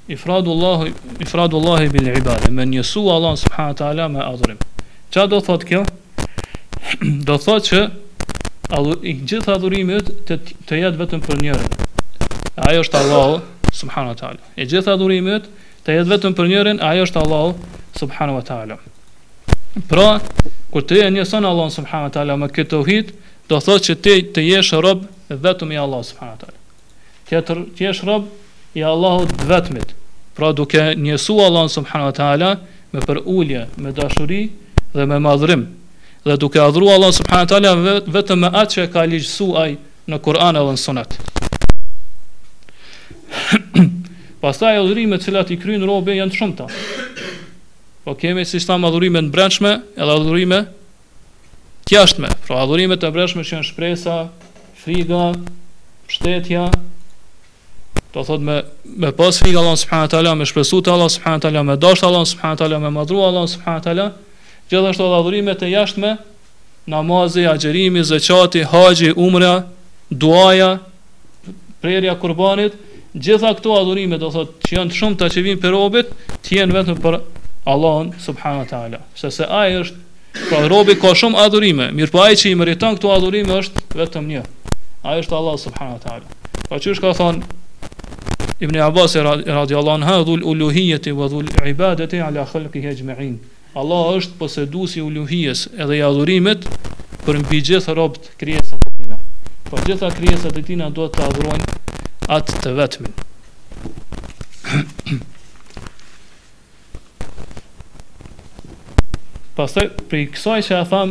ifradu 0.08 0.52
Allahu 0.52 0.88
ifradu 1.20 1.58
Allahu 1.58 1.94
bil 1.94 2.08
ibadah 2.08 2.50
men 2.50 2.72
yasu 2.72 3.12
Allah 3.12 3.38
subhanahu 3.38 3.72
wa 3.76 3.80
taala 3.84 4.08
me 4.10 4.20
adhurim 4.20 4.58
ça 5.12 5.28
do 5.28 5.40
thot 5.40 5.64
kjo 5.68 5.84
do 7.28 7.36
thot 7.38 7.68
që 7.68 7.82
i 9.04 9.14
gjithë 9.28 9.52
adhurimet 9.60 10.12
të 10.28 10.38
të 10.68 10.80
jetë 10.84 10.98
vetëm 11.04 11.22
për 11.28 11.42
njërin 11.44 11.76
ajo 12.72 12.82
është 12.88 12.98
Allahu 13.04 13.38
subhanahu 13.82 14.16
wa 14.16 14.18
taala 14.24 14.42
e 14.56 14.66
gjithë 14.72 14.92
adhurimet 14.96 15.52
të 15.86 15.96
jetë 16.00 16.10
vetëm 16.14 16.38
për 16.40 16.50
njërin 16.54 16.82
ajo 16.92 17.04
është 17.08 17.22
Allahu 17.22 17.54
subhanahu 18.00 18.40
wa 18.40 18.46
taala 18.52 18.80
pra 19.92 20.08
kur 20.72 20.88
të 20.88 21.02
jeni 21.04 21.20
njëson 21.20 21.44
Allahu 21.52 21.76
subhanahu 21.80 22.08
wa 22.10 22.14
taala 22.20 22.38
me 22.40 22.48
këtë 22.50 22.70
tauhid 22.78 23.12
do 23.52 23.60
thot 23.60 23.84
që 23.88 23.96
ti 24.00 24.16
të, 24.24 24.32
të 24.40 24.42
jesh 24.56 24.74
rob 24.88 25.04
vetëm 25.28 25.76
i 25.76 25.82
Allahu 25.84 26.08
subhanahu 26.08 26.40
wa 26.40 26.44
taala 26.48 26.60
tjetër 27.28 27.66
të 27.76 27.86
jesh 27.92 28.06
rob 28.08 28.32
i 28.78 28.84
Allahut 28.84 29.32
vetmit. 29.50 29.94
Pra 30.38 30.52
duke 30.54 30.94
njësu 30.96 31.36
Allahun 31.42 31.70
subhanahu 31.70 32.12
wa 32.12 32.18
taala 32.18 32.50
me 32.94 33.02
për 33.02 33.18
ullje, 33.26 33.64
me 33.78 33.92
dashuri 33.92 34.42
dhe 34.94 35.06
me 35.10 35.18
madhrim 35.20 35.64
dhe 36.28 36.38
duke 36.38 36.62
adhru 36.62 36.90
Allahun 36.94 37.16
subhanahu 37.18 37.48
wa 37.48 37.54
taala 37.54 38.00
vetëm 38.18 38.44
me 38.46 38.52
atë 38.62 38.74
që 38.76 38.84
ka 38.94 39.06
ligjësuaj 39.14 39.70
në 40.14 40.20
Kur'an 40.28 40.60
dhe 40.60 40.66
në 40.68 40.82
Sunet. 40.84 41.16
Pastaj 44.46 44.78
adhurimet 44.84 45.26
që 45.26 45.44
i 45.56 45.58
kryjnë 45.58 45.90
robe, 45.90 46.14
janë 46.14 46.36
të 46.36 46.38
shumta. 46.38 46.68
Po 48.06 48.14
kemi 48.16 48.46
si 48.48 48.62
sta 48.64 48.78
madhurime 48.80 49.24
të 49.26 49.34
brendshme, 49.34 49.72
edhe 49.98 50.16
adhurime 50.20 50.60
të 51.90 51.98
jashtme. 51.98 52.30
Pra 52.46 52.62
adhurimet 52.64 53.02
e 53.04 53.10
brendshme 53.12 53.42
që 53.44 53.58
janë 53.58 53.68
shpresa, 53.72 54.20
friga, 54.84 55.26
shtetja, 56.14 56.70
Do 58.18 58.24
thot 58.26 58.42
me 58.42 58.64
me 58.98 59.12
pas 59.14 59.38
fik 59.40 59.54
Allah 59.56 59.78
subhanahu 59.78 60.10
teala, 60.10 60.34
me 60.36 60.42
shpresu 60.46 60.82
te 60.82 60.90
Allah 60.92 61.06
subhanahu 61.06 61.40
teala, 61.42 61.62
me 61.64 61.78
dash 61.78 62.02
Allah 62.04 62.26
subhanahu 62.26 62.58
teala, 62.58 62.80
me 62.82 62.90
madhru 62.90 63.22
Allah 63.22 63.46
subhanahu 63.46 63.84
teala, 63.86 64.08
gjithashtu 64.72 65.04
edhe 65.06 65.18
adhurimet 65.20 65.62
e 65.62 65.68
jashtme, 65.78 66.18
namazi, 66.88 67.44
agjerimi, 67.54 68.02
zakati, 68.02 68.64
haxhi, 68.72 69.12
umra, 69.28 69.68
duaja, 70.10 70.80
prerja 71.84 72.16
kurbanit, 72.24 72.74
gjitha 73.14 73.52
këto 73.60 73.76
adhurime 73.84 74.18
do 74.20 74.32
thot 74.34 74.58
që 74.66 74.74
janë 74.80 74.96
të 74.96 74.98
shumta 75.00 75.30
që 75.36 75.46
vijnë 75.50 75.62
për 75.68 75.76
robët, 75.78 76.16
të 76.48 76.58
jenë 76.58 76.78
vetëm 76.80 77.00
për 77.06 77.20
Allahun 77.76 78.10
subhanahu 78.26 78.66
teala. 78.74 79.04
Se 79.14 79.30
se 79.38 79.46
ai 79.46 79.78
është 79.84 80.06
Pra 80.38 80.60
robi 80.70 80.94
ka 81.02 81.14
shumë 81.18 81.38
adhurime, 81.46 81.86
mirë 81.98 82.12
po 82.14 82.20
ai 82.22 82.36
që 82.38 82.50
i 82.54 82.58
meriton 82.62 82.98
këto 82.98 83.14
adhurime 83.14 83.56
është 83.62 83.86
vetëm 84.02 84.28
një. 84.32 84.44
Ai 85.08 85.22
është 85.24 85.34
Allah 85.40 85.56
subhanahu 85.66 86.02
teala. 86.04 86.26
Pra 86.68 86.78
çish 86.84 87.00
ka 87.02 87.10
thon 87.18 87.40
Ibn 88.62 88.76
Abbas 88.82 89.16
radhiyallahu 89.46 90.02
anhu 90.04 90.24
dhul 90.26 90.42
uluhiyati 90.44 91.12
wa 91.12 91.28
dhul 91.30 91.50
ibadati 91.68 92.22
ala 92.22 92.46
khalqi 92.46 92.82
ajma'in. 92.90 93.38
Allah 93.76 94.08
është 94.20 94.32
posëdusi 94.40 95.00
i 95.00 95.02
uluhijes 95.06 95.68
edhe 95.78 95.98
i 95.98 96.02
adhurimit 96.08 96.66
për 97.26 97.38
mbi 97.44 97.60
gjithë 97.70 97.96
robët 98.00 98.26
krijesat 98.42 98.82
e 98.90 98.92
tina. 98.98 99.18
Për 99.70 99.80
gjitha 99.90 100.10
krijesat 100.18 100.54
e 100.58 100.62
tina 100.72 100.86
duhet 100.90 101.14
të 101.18 101.22
adhurojnë 101.30 101.68
atë 102.38 102.54
të 102.64 102.72
vetmin. 102.80 103.14
Pastaj 109.60 109.86
për 110.10 110.18
kësaj 110.36 110.62
që 110.70 110.76
e 110.80 110.82
tham, 110.90 111.08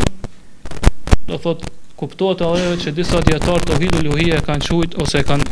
do 1.30 1.36
thotë 1.46 1.64
kuptohet 2.02 2.40
edhe 2.50 2.74
që 2.82 2.88
disa 2.98 3.18
dietar 3.30 3.60
të 3.62 3.72
vitit 3.84 4.02
uluhije 4.02 4.38
kanë 4.50 4.66
thujt 4.70 4.92
ose 5.04 5.20
kanë 5.30 5.44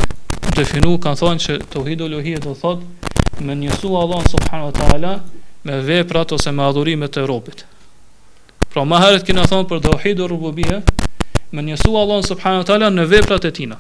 definu 0.53 0.99
kanë 1.01 1.19
thonë 1.21 1.41
që 1.45 1.55
tauhidul 1.73 2.13
uluhiyet 2.13 2.45
do 2.45 2.53
thot 2.59 2.83
me 3.41 3.55
njësu 3.57 3.89
Allahun 4.01 4.27
subhanahu 4.33 4.69
wa 4.71 4.75
taala 4.77 5.13
me 5.65 5.79
veprat 5.87 6.33
ose 6.33 6.53
me 6.53 6.63
adhurimet 6.63 7.17
e 7.17 7.21
Europit. 7.21 7.65
Pra 8.73 8.85
më 8.85 9.01
herët 9.03 9.27
kanë 9.27 9.47
thonë 9.51 9.69
për 9.71 9.83
tauhidur 9.89 10.31
rububiyet 10.31 10.91
me 11.53 11.63
njësu 11.63 11.95
Allahun 12.03 12.27
subhanahu 12.29 12.63
wa 12.63 12.67
taala 12.71 12.91
në 12.91 13.07
veprat 13.15 13.45
e 13.45 13.53
tina. 13.53 13.79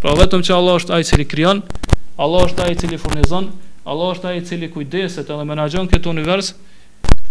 Pra 0.00 0.14
vetëm 0.18 0.44
që 0.46 0.54
Allah 0.58 0.76
është 0.80 0.94
ai 0.94 1.00
i 1.00 1.08
cili 1.08 1.24
krijon, 1.26 1.62
Allah 2.18 2.44
është 2.46 2.62
ai 2.64 2.72
i 2.72 2.78
cili 2.78 2.98
furnizon, 2.98 3.48
Allah 3.84 4.12
është 4.14 4.28
ai 4.28 4.38
i 4.38 4.44
cili 4.46 4.70
kujdeset 4.70 5.26
edhe 5.30 5.44
menaxhon 5.48 5.88
këtë 5.90 6.10
univers, 6.12 6.52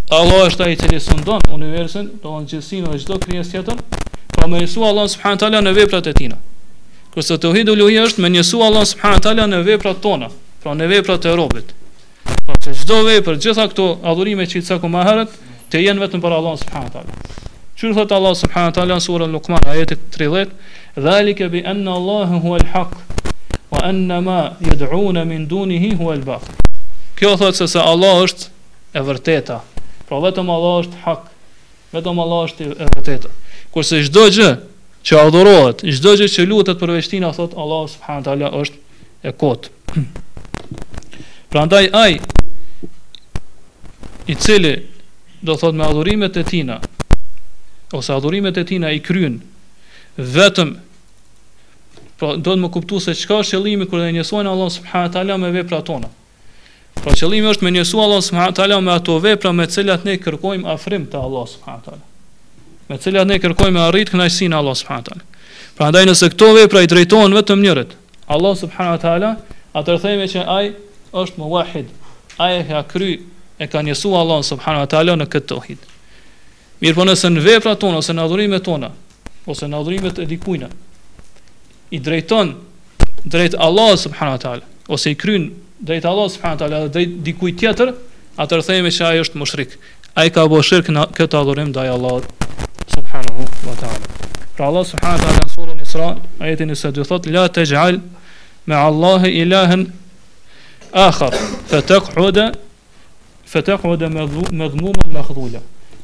Allah 0.09 0.41
është 0.49 0.63
ai 0.65 0.73
i 0.73 0.75
cili 0.81 0.99
sundon 0.99 1.41
universin, 1.55 2.09
do 2.09 2.11
është 2.17 2.23
thonë 2.27 2.49
gjithësinë 2.51 2.91
dhe 2.91 2.99
çdo 3.05 3.17
krijesë 3.23 3.51
tjetër, 3.51 3.81
pra 4.35 4.47
me 4.51 4.59
njësu 4.63 4.83
Allahun 4.89 5.13
subhanahu 5.15 5.55
wa 5.57 5.63
në 5.69 5.75
veprat 5.81 6.07
e 6.11 6.15
tina 6.17 6.35
të 7.15 7.47
uhidu 7.49 7.75
luhi 7.75 7.97
është 7.99 8.21
me 8.21 8.29
njësu 8.29 8.61
Allah 8.63 8.85
subhanahu 8.85 9.21
taala 9.21 9.45
në 9.47 9.61
veprat 9.65 10.01
tona, 10.03 10.27
pra 10.61 10.73
në 10.73 10.87
veprat 10.87 11.25
e 11.25 11.31
robët. 11.35 11.71
Pra 12.45 12.55
që 12.61 12.73
çdo 12.81 12.97
vepër, 13.07 13.37
gjitha 13.39 13.67
këto 13.71 13.99
adhurime 14.03 14.43
që 14.47 14.57
i 14.57 14.61
të 14.61 14.67
saku 14.67 14.87
herët, 14.91 15.29
të 15.71 15.81
jenë 15.85 15.99
vetëm 16.03 16.21
për 16.23 16.31
Allah 16.37 16.57
subhanahu 16.59 16.91
taala. 16.91 17.11
Çu 17.77 17.93
thot 17.93 18.11
Allah 18.11 18.35
subhanahu 18.35 18.73
taala 18.75 18.95
në 18.99 19.05
surën 19.05 19.31
Luqman 19.31 19.63
ajeti 19.71 19.95
30, 20.17 20.49
dhalike 20.95 21.47
bi 21.53 21.63
anna 21.67 21.93
Allah 21.99 22.27
huwa 22.43 22.59
al-haq 22.59 22.91
wa 23.71 23.79
anna 23.83 24.19
ma 24.21 24.37
yad'un 24.65 25.23
min 25.25 25.47
dunihi 25.49 25.95
huwa 25.95 26.13
al 26.13 26.39
Kjo 27.15 27.35
thot 27.37 27.55
se 27.55 27.67
se 27.67 27.79
Allah 27.79 28.21
është 28.23 28.47
e 28.93 29.01
vërteta. 29.01 29.59
Pra 30.07 30.19
vetëm 30.23 30.49
Allah 30.49 30.79
është 30.85 30.99
hak. 31.05 31.23
Vetëm 31.93 32.19
Allah 32.19 32.41
është 32.45 32.63
e 32.67 32.85
vërteta. 32.93 33.29
Kurse 33.73 34.03
çdo 34.05 34.27
gjë 34.29 34.51
që 35.07 35.15
adhurohet, 35.23 35.85
çdo 35.95 36.11
gjë 36.19 36.27
që 36.35 36.43
lutet 36.49 36.79
për 36.81 36.91
veshtin, 36.97 37.23
a 37.23 37.29
thot 37.35 37.53
Allah 37.63 37.83
subhanahu 37.87 38.25
taala 38.27 38.49
është 38.59 39.29
e 39.29 39.31
kot. 39.39 39.69
Prandaj 41.53 41.85
ai 41.95 42.17
i 44.27 44.35
cili 44.35 44.73
do 45.47 45.55
thot 45.61 45.77
me 45.79 45.85
adhurimet 45.87 46.35
e 46.35 46.43
tina 46.49 46.79
ose 47.95 48.11
adhurimet 48.17 48.59
e 48.59 48.65
tina 48.67 48.91
i 48.91 48.99
kryen 49.07 49.39
vetëm 50.17 50.73
pra 52.19 52.33
po 52.33 52.33
do 52.43 52.57
të 52.57 52.59
më 52.63 52.71
kuptu 52.75 52.99
se 53.07 53.15
çka 53.15 53.39
është 53.45 53.55
qëllimi 53.55 53.87
kur 53.87 54.03
ne 54.03 54.09
njësojmë 54.17 54.51
Allah 54.51 54.69
subhanahu 54.79 55.13
taala 55.15 55.37
me 55.45 55.53
veprat 55.55 55.87
tona. 55.87 56.09
Pra 56.99 57.13
qëllimi 57.15 57.53
është 57.53 57.63
me 57.63 57.71
njësu 57.77 58.03
Allah 58.03 58.21
subhanahu 58.27 58.59
taala 58.59 58.81
me 58.83 58.91
ato 58.99 59.15
vepra 59.23 59.53
me 59.55 59.69
të 59.69 59.79
cilat 59.79 60.03
ne 60.09 60.17
kërkojmë 60.25 60.67
afrim 60.75 61.07
te 61.11 61.21
Allah 61.23 61.47
subhanahu 61.55 61.85
taala 61.87 62.03
me 62.87 62.97
cilat 63.01 63.27
ne 63.27 63.37
kërkojmë 63.43 63.81
arrit 63.89 64.11
kënaqësinë 64.13 64.55
e 64.55 64.59
Allahut 64.59 64.77
subhanahu 64.79 65.07
taala. 65.09 65.23
Prandaj 65.77 66.05
nëse 66.07 66.29
këto 66.33 66.47
vepra 66.55 66.83
i 66.85 66.89
drejtohen 66.89 67.35
vetëm 67.35 67.61
njërit, 67.65 67.91
Allah 68.31 68.53
subhanahu 68.59 68.95
wa 68.95 69.01
taala, 69.03 69.31
atëherë 69.75 70.01
themi 70.05 70.27
që 70.31 70.45
ai 70.49 70.69
është 71.11 71.39
muwahhid, 71.41 71.89
ai 72.39 72.61
e 72.61 72.63
ka 72.69 72.83
kry 72.91 73.11
e 73.59 73.67
ka 73.67 73.81
njësu 73.83 74.11
Allah 74.15 74.39
subhanahu 74.45 74.87
taala 74.91 75.17
në 75.19 75.27
këtë 75.35 75.59
Mirë 75.67 75.77
Mirpo 76.81 77.03
nëse 77.07 77.29
në 77.33 77.41
veprat 77.43 77.79
tona 77.81 77.97
ose 77.99 78.13
në 78.13 78.21
adhurimet 78.23 78.63
tona 78.67 78.91
ose 79.49 79.65
në 79.65 79.79
adhurimet 79.81 80.19
e 80.21 80.25
dikujt 80.29 80.67
i 81.89 81.99
drejton 81.99 82.53
drejt 83.25 83.55
Allah 83.57 83.91
subhanahu 83.97 84.39
taala 84.45 84.63
ose 84.87 85.11
i 85.11 85.15
krynë 85.15 85.49
drejt 85.89 86.05
Allah 86.05 86.29
subhanahu 86.29 86.59
taala 86.61 86.81
dhe 86.85 86.89
drejt 86.93 87.17
dikujt 87.25 87.57
tjetër, 87.59 87.93
atëherë 88.37 88.67
themi 88.69 88.93
që 88.93 89.05
ai 89.09 89.21
është 89.25 89.39
mushrik. 89.41 89.73
Ai 90.15 90.29
ka 90.29 90.45
bërë 90.49 90.63
shirk 90.69 90.91
në 90.93 91.07
këtë 91.17 91.37
adhurim 91.41 91.71
ndaj 91.73 91.89
Allahut 91.95 92.66
subhanahu 92.95 93.43
wa 93.67 93.75
ta'ala. 93.79 93.99
Pra 94.55 94.65
Allah 94.65 94.85
subhanahu 94.85 95.19
wa 95.19 95.25
ta'ala 95.25 95.43
në 95.43 95.49
surën 95.55 95.81
Isra, 95.85 96.07
ajetin 96.39 96.71
isa 96.73 96.91
dhe 96.95 97.05
thot, 97.05 97.25
la 97.27 97.47
të 97.47 97.65
gjal 97.71 97.99
me 98.65 98.75
Allah 98.75 99.27
e 99.27 99.31
ilahen 99.43 99.83
akhar, 101.05 101.35
Fëtëk 101.71 102.13
të 102.15 102.47
Fëtëk 103.47 103.81
fe 103.81 104.07
me 104.11 104.23
dhmumën 104.27 105.11
me 105.13 105.21
khdhulla. 105.23 105.61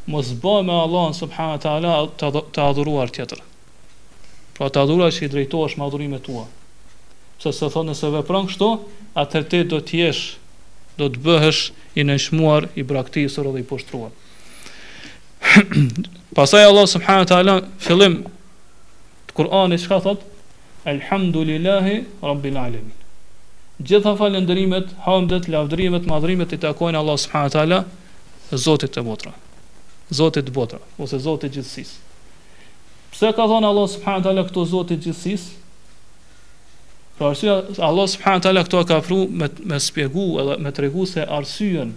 Mos 0.07 0.29
bë 0.39 0.53
me 0.63 0.75
Allah 0.85 1.07
subhanahu 1.15 1.55
wa 1.55 1.61
ta'ala 1.65 2.43
të 2.55 2.59
adhuruar 2.63 3.09
tjetër. 3.11 3.39
Pra 4.55 4.69
të 4.69 4.79
adhuruar 4.85 5.11
që 5.11 5.25
i 5.25 5.31
drejtohesh 5.33 5.75
me 5.79 5.85
adhurimet 5.87 6.23
tua. 6.23 6.45
Pse 7.39 7.51
se 7.51 7.67
thon 7.73 7.91
nëse 7.91 8.07
vepron 8.15 8.47
kështu, 8.47 8.69
atëherë 9.19 9.61
do 9.73 9.79
të 9.83 9.99
jesh 10.03 10.23
do 10.99 11.07
të 11.09 11.19
bëhesh 11.25 11.61
i 11.99 12.03
nënshmuar, 12.07 12.67
i 12.79 12.83
braktisur 12.85 13.47
dhe 13.55 13.63
i 13.63 13.65
poshtruar. 13.73 14.11
pasaj 16.37 16.65
Allah 16.65 16.85
subhanahu 16.89 17.25
wa 17.25 17.29
taala 17.31 17.55
fillim 17.77 18.15
të 19.29 19.33
Kur'anit 19.37 19.83
çka 19.85 19.97
thot? 20.05 20.19
Elhamdulillahi 20.85 21.95
rabbil 22.21 22.57
alamin. 22.59 22.91
Gjitha 23.87 24.13
falëndrimet, 24.19 24.87
hamdet, 25.07 25.47
lavdërimet, 25.51 26.05
madhrimet 26.09 26.53
i 26.53 26.59
takojnë 26.61 26.99
Allah 27.01 27.17
subhanahu 27.23 27.49
wa 27.49 27.55
taala 27.57 27.79
Zotit 28.53 28.91
të 28.93 29.01
botra. 29.07 29.31
Zotit 30.13 30.45
të 30.49 30.53
botra 30.53 30.79
ose 31.01 31.17
Zotit 31.23 31.49
të 31.53 31.61
gjithësisë. 31.61 31.95
Pse 33.13 33.31
ka 33.37 33.45
thonë 33.49 33.69
Allah 33.69 33.87
subhanahu 33.93 34.21
wa 34.23 34.25
taala 34.27 34.43
këto 34.49 34.65
Zotit 34.73 34.99
të 35.01 35.07
gjithësisë? 35.11 35.61
Pra 37.17 37.29
Allah 37.29 38.07
subhanahu 38.13 38.41
wa 38.41 38.45
taala 38.47 38.65
këto 38.67 38.83
ka 38.89 38.99
fru 39.07 39.23
me 39.41 39.47
me 39.71 39.77
shpjegu 39.87 40.27
edhe 40.43 40.59
me 40.67 40.71
tregu 40.73 41.05
se 41.09 41.21
arsyen 41.37 41.93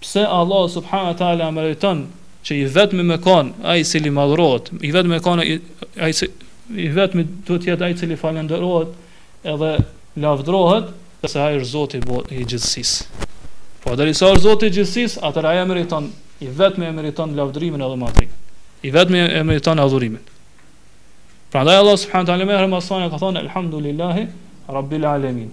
pse 0.00 0.24
Allah 0.40 0.64
subhanahu 0.76 1.12
wa 1.12 1.18
taala 1.22 1.50
meriton 1.58 2.04
që 2.48 2.56
i 2.56 2.66
vetëm 2.72 3.02
me 3.04 3.16
kon 3.20 3.50
ai 3.68 3.82
i 3.82 3.84
cili 3.84 4.08
madhrohet 4.14 4.70
i 4.80 4.90
vetëm 4.94 5.12
me 5.12 5.20
kon 5.24 5.42
ai 5.42 5.58
i, 5.58 6.08
i 6.08 6.88
vetëm 6.96 7.26
duhet 7.46 7.64
të 7.66 7.72
jetë 7.74 7.84
ai 7.86 7.92
i 7.94 7.98
cili 8.00 8.16
falenderohet 8.16 8.94
edhe 9.52 9.72
lavdrohet 10.24 10.94
se 11.28 11.36
ai 11.42 11.58
është 11.58 11.68
Zoti 11.74 12.00
i 12.00 12.40
gjithësisë 12.42 13.26
po 13.84 13.96
deri 14.00 14.16
sa 14.16 14.30
është 14.32 14.44
Zoti 14.46 14.70
i 14.70 14.74
gjithësisë 14.78 15.20
atë 15.28 15.44
ai 15.50 15.64
meriton 15.68 16.08
i 16.40 16.48
vetëm 16.62 16.86
e 16.88 16.92
meriton 17.02 17.36
lavdrimin 17.38 17.84
edhe 17.84 18.00
madhrin 18.04 18.32
i 18.88 18.92
vetëm 18.96 19.20
e 19.26 19.44
meriton 19.50 19.82
adhurimin 19.84 20.24
prandaj 21.52 21.76
Allah 21.82 21.98
subhanahu 22.00 22.30
taala 22.32 22.48
më 22.48 22.58
herë 22.60 22.72
më 22.76 22.80
sonë 22.88 23.10
ka 23.12 23.20
thonë 23.24 23.42
alhamdulillah 23.44 24.22
rabbil 24.78 25.06
alamin 25.10 25.52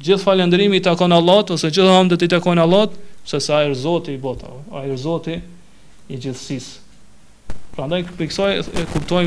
gjithë 0.00 0.24
falëndrimi 0.26 0.80
i 0.82 0.86
takon 0.90 1.14
Allahut 1.18 1.54
ose 1.56 1.70
gjithë 1.70 1.96
hamdet 2.00 2.26
i 2.26 2.30
takon 2.34 2.62
Allahut 2.66 2.98
se 3.30 3.38
ai 3.54 3.68
është 3.70 3.82
Zoti 3.86 4.16
i 4.18 4.22
botave 4.26 4.66
ai 4.80 4.88
është 4.90 5.02
Zoti 5.06 5.38
i 6.10 6.18
gjithësisë. 6.18 6.88
Prandaj 7.76 8.04
për 8.16 8.28
kësaj 8.30 8.52
e 8.60 8.84
kuptoj 8.92 9.22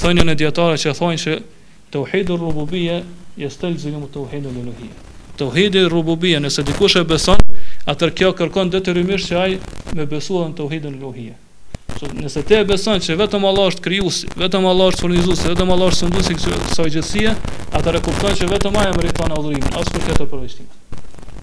thënien 0.00 0.32
e 0.32 0.36
dietarëve 0.40 0.78
që 0.84 0.92
thonë 1.00 1.20
se 1.22 1.34
tauhidur 1.94 2.38
rububiyya 2.44 3.00
yastalzimu 3.42 4.06
tauhidul 4.14 4.56
uluhiyya. 4.62 5.00
Tauhidi 5.40 5.82
rububiyya 5.90 6.40
nëse 6.44 6.64
dikush 6.68 7.00
e 7.00 7.04
beson, 7.10 7.42
atë 7.90 8.10
kjo 8.18 8.30
kërkon 8.38 8.70
detyrimisht 8.74 9.32
që 9.32 9.38
ai 9.44 9.54
me 9.98 10.06
besuar 10.14 10.50
në 10.52 10.58
tauhidin 10.60 10.98
uluhiyya. 11.00 11.36
So, 11.98 12.08
nëse 12.16 12.42
ti 12.46 12.54
e 12.60 12.64
beson 12.68 13.02
që 13.02 13.16
vetëm 13.18 13.44
Allah 13.50 13.72
është 13.72 13.84
krijues, 13.88 14.20
vetëm 14.38 14.68
Allah 14.70 14.92
është 14.92 15.04
furnizues, 15.06 15.42
vetëm 15.50 15.72
Allah 15.74 15.90
është 15.90 16.04
sundues 16.06 16.30
i 16.32 16.38
kësaj 16.38 16.90
gjësie, 16.94 17.34
atë 17.78 17.96
e 17.98 18.04
kupton 18.06 18.38
që 18.40 18.48
vetëm 18.54 18.78
ai 18.84 18.92
meriton 18.98 19.34
adhurimin, 19.36 19.72
as 19.80 19.90
për 19.96 20.06
këtë 20.10 20.28
përveçim. 20.32 20.70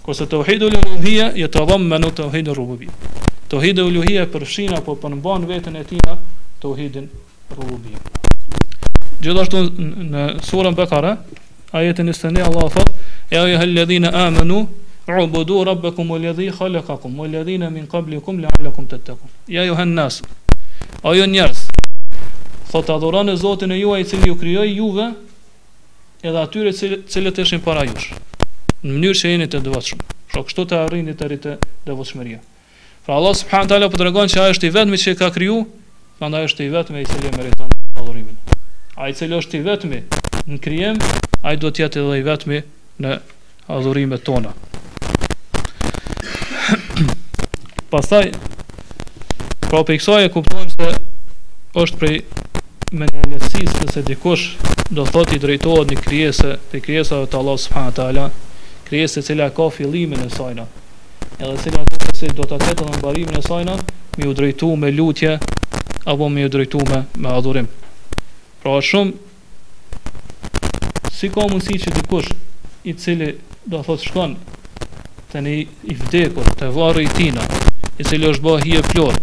Ko 0.08 0.14
të 0.16 0.38
uhidu 0.40 0.68
luhia 0.72 1.26
Je 1.36 1.48
të 1.52 1.66
dhamë 1.68 1.88
menu 1.92 2.10
të 2.16 2.30
uhidu 2.30 2.54
rrubi 2.56 2.88
Të 3.52 3.58
uhidu 3.60 3.84
luhia 3.92 4.24
për 4.32 4.46
shina 4.48 4.80
Po 4.86 4.96
për 5.04 5.12
në 5.18 5.22
banë 5.26 5.48
vetën 5.50 5.76
e 5.76 5.84
tina 5.90 6.14
Të 6.62 6.70
uhidin 6.72 7.10
rrubi 7.52 7.92
Gjithashtu 9.24 9.66
në 10.14 10.24
surën 10.48 10.78
bekara 10.80 11.12
Ajetën 11.76 12.08
i 12.08 12.16
sëni 12.16 12.40
Allah 12.46 12.70
thot 12.72 12.94
E 13.36 13.42
ojë 13.42 13.58
halledhina 13.60 14.14
amenu 14.28 14.62
ubudu 15.24 15.60
rabbekum 15.68 16.12
u 16.16 16.22
ledhi 16.24 16.48
khalekakum 16.56 17.20
U 17.20 17.28
ledhina 17.28 17.68
min 17.70 17.84
kablikum 17.92 18.40
le 18.40 18.48
alakum 18.60 18.88
të 18.88 19.02
tëkum 19.10 19.36
Ja 19.58 19.68
ju 19.68 19.76
hen 19.76 19.92
nasu 19.98 20.24
Ojo 21.04 21.28
adhuran 22.96 23.30
e 23.30 23.36
zotin 23.36 23.72
e 23.72 23.78
juaj, 23.80 24.00
a 24.00 24.02
i 24.02 24.06
cili 24.08 24.32
ju 24.32 24.40
kryoj 24.40 24.74
juve 24.78 25.12
Edhe 26.24 26.40
atyre 26.48 26.72
cilët 27.08 27.40
eshin 27.44 27.60
para 27.60 27.84
jush 27.92 28.14
në 28.86 28.92
mënyrë 28.94 29.18
që 29.18 29.30
jeni 29.34 29.46
të 29.50 29.62
devotshëm. 29.66 30.02
Pra, 30.34 30.44
Shoq 30.46 30.68
të 30.70 30.78
arrini 30.86 31.14
të 31.18 31.28
rritë 31.32 31.54
devotshmëria. 31.88 32.38
Pra 33.06 33.16
Allah 33.18 33.34
subhanahu 33.34 33.70
taala 33.72 33.88
po 33.90 33.98
tregon 33.98 34.30
se 34.30 34.40
ai 34.42 34.52
është 34.54 34.68
i 34.70 34.74
vetmi 34.76 34.98
që 35.02 35.14
e 35.14 35.18
ka 35.22 35.30
kriju, 35.34 35.62
prandaj 36.20 36.44
është 36.50 36.66
i 36.66 36.70
vetmi 36.76 37.02
i 37.02 37.08
cili 37.08 37.32
meriton 37.38 37.72
adhurimin. 37.96 38.36
Ai 39.00 39.14
cili 39.18 39.38
është 39.40 39.58
i 39.58 39.64
vetmi 39.66 40.02
në 40.52 40.60
krijim, 40.64 41.00
ai 41.44 41.56
do 41.58 41.72
të 41.72 41.86
jetë 41.86 42.04
edhe 42.04 42.20
i 42.20 42.26
vetmi 42.28 42.60
në 43.02 43.18
adhurimet 43.74 44.24
tona. 44.28 44.52
Pastaj 47.94 48.30
pra 49.72 49.82
për 49.88 49.98
kësaj 50.02 50.28
e 50.28 50.34
kuptojmë 50.34 50.74
se 50.76 50.92
është 51.84 52.02
prej 52.04 52.18
menjëherësisë 52.98 53.88
se 53.96 54.04
dikush 54.06 54.52
do 54.96 55.08
thotë 55.08 55.38
i 55.38 55.42
drejtohet 55.44 55.90
në 55.96 56.04
krijesë, 56.08 56.56
te 56.72 56.80
krijesa 56.84 57.24
e 57.26 57.32
Allah 57.40 57.58
subhanahu 57.60 57.96
teala, 57.98 58.28
krijesë 58.88 59.20
e 59.20 59.26
cila 59.28 59.48
ka 59.52 59.68
fillimin 59.74 60.24
e 60.24 60.30
sajna. 60.32 60.66
Edhe 61.38 61.56
cila 61.64 61.84
do 61.92 62.00
se 62.18 62.30
do 62.34 62.46
të 62.50 62.58
ketë 62.64 62.86
në 62.88 62.98
mbarimin 63.02 63.38
e 63.40 63.44
sajna, 63.46 63.76
mi 64.18 64.28
u 64.28 64.34
drejtu 64.38 64.70
me 64.80 64.90
lutje, 64.96 65.36
apo 66.08 66.30
mi 66.32 66.46
u 66.46 66.50
drejtu 66.50 66.80
me, 66.88 67.04
adhurim. 67.32 67.68
Pra 68.64 68.78
shumë, 68.92 69.14
si 71.14 71.30
ka 71.34 71.46
mundësi 71.52 71.82
që 71.84 71.96
dikush 71.98 72.32
i 72.88 72.94
cili 72.94 73.32
do 73.68 73.84
thot 73.84 74.04
shkon 74.08 74.38
të 75.34 75.42
një 75.44 75.56
i 75.92 75.98
vdekur, 76.06 76.48
të 76.60 76.72
varë 76.76 77.04
i 77.04 77.12
tina, 77.20 77.44
i 78.00 78.08
cili 78.08 78.32
është 78.32 78.46
bëhë 78.46 78.66
hi 78.68 78.78
e 78.80 78.84
plor, 78.94 79.20